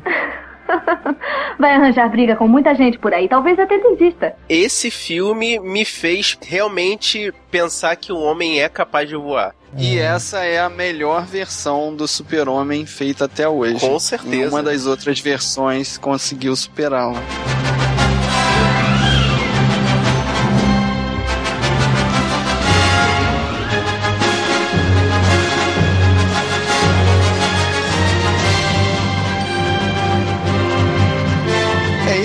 Vai 1.58 1.71
arranjar 1.71 2.10
briga 2.10 2.36
com 2.36 2.50
muita 2.50 2.76
gente 2.76 3.00
por 3.00 3.13
aí, 3.13 3.30
talvez 3.30 3.58
até 3.58 3.78
desista. 3.80 4.36
Esse 4.50 4.91
filme 4.91 5.58
me 5.60 5.86
fez 5.86 6.38
realmente 6.45 7.34
pensar 7.50 7.95
que 7.95 8.12
o 8.12 8.19
homem 8.19 8.62
é 8.62 8.67
capaz 8.67 9.08
de 9.08 9.15
voar. 9.15 9.56
E 9.76 9.98
essa 9.98 10.44
é 10.44 10.60
a 10.60 10.70
melhor 10.70 11.26
versão 11.26 11.96
do 11.96 12.08
Super-Homem 12.08 12.86
feita 12.86 13.26
até 13.26 13.48
hoje. 13.48 13.80
Com 13.80 14.00
certeza. 14.00 14.30
Nenhuma 14.30 14.64
das 14.64 14.86
outras 14.86 15.20
versões 15.20 15.98
conseguiu 15.98 16.56
superá-la. 16.56 17.22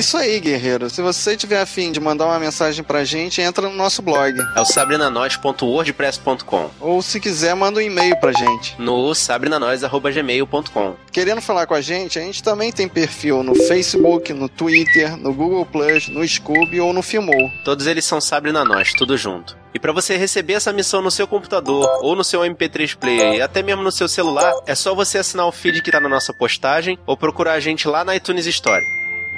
Isso 0.02 0.16
aí, 0.16 0.40
guerreiro. 0.40 0.90
Se 0.90 1.00
você 1.00 1.36
tiver 1.36 1.60
afim 1.60 1.92
de 1.92 2.00
mandar 2.00 2.26
uma 2.26 2.40
mensagem 2.40 2.82
pra 2.82 3.04
gente, 3.04 3.40
entra 3.40 3.68
no 3.68 3.76
nosso 3.76 4.02
blog. 4.02 4.36
É 4.56 4.60
o 4.60 4.64
sabrinanois.wordpress.com 4.64 6.70
Ou 6.80 7.00
se 7.00 7.20
quiser, 7.20 7.54
manda 7.54 7.78
um 7.78 7.82
e-mail 7.82 8.18
pra 8.18 8.32
gente. 8.32 8.74
no 8.80 9.14
sabrinanois.gmail.com 9.14 10.96
Querendo 11.12 11.40
falar 11.40 11.66
com 11.66 11.74
a 11.74 11.80
gente, 11.80 12.18
a 12.18 12.22
gente 12.22 12.42
também 12.42 12.72
tem 12.72 12.88
perfil 12.88 13.44
no 13.44 13.54
Facebook, 13.54 14.32
no 14.32 14.48
Twitter, 14.48 15.16
no 15.16 15.32
Google 15.32 15.64
Plus, 15.64 16.08
no 16.08 16.26
Scooby 16.26 16.80
ou 16.80 16.92
no 16.92 17.00
Filmou. 17.00 17.48
Todos 17.64 17.86
eles 17.86 18.04
são 18.04 18.20
Sabrina 18.20 18.64
Nós, 18.64 18.92
tudo 18.92 19.16
junto. 19.16 19.56
E 19.72 19.78
para 19.78 19.92
você 19.92 20.16
receber 20.16 20.54
essa 20.54 20.72
missão 20.72 21.00
no 21.00 21.12
seu 21.12 21.28
computador 21.28 21.88
ou 22.02 22.16
no 22.16 22.24
seu 22.24 22.40
MP3 22.40 22.96
player 22.96 23.34
e 23.36 23.40
até 23.40 23.62
mesmo 23.62 23.84
no 23.84 23.92
seu 23.92 24.08
celular, 24.08 24.52
é 24.66 24.74
só 24.74 24.96
você 24.96 25.18
assinar 25.18 25.46
o 25.46 25.52
feed 25.52 25.80
que 25.80 25.92
tá 25.92 26.00
na 26.00 26.08
nossa 26.08 26.34
postagem 26.34 26.98
ou 27.06 27.16
procurar 27.16 27.52
a 27.52 27.60
gente 27.60 27.86
lá 27.86 28.04
na 28.04 28.16
iTunes 28.16 28.46
Store. 28.46 28.82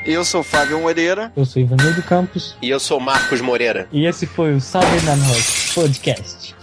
Eu 0.04 0.24
sou 0.24 0.40
o 0.40 0.44
Fábio 0.44 0.80
Moreira. 0.80 1.32
Eu 1.36 1.44
sou 1.46 1.60
Ivanildo 1.62 2.02
Campos 2.02 2.56
E 2.60 2.68
eu 2.68 2.78
sou 2.78 3.00
Marcos 3.00 3.40
Moreira. 3.40 3.88
e 3.92 4.06
esse 4.06 4.26
foi 4.26 4.54
o 4.54 4.60
Sabe 4.60 5.00
na 5.04 5.16
Nós 5.16 5.72
Podcast. 5.74 6.54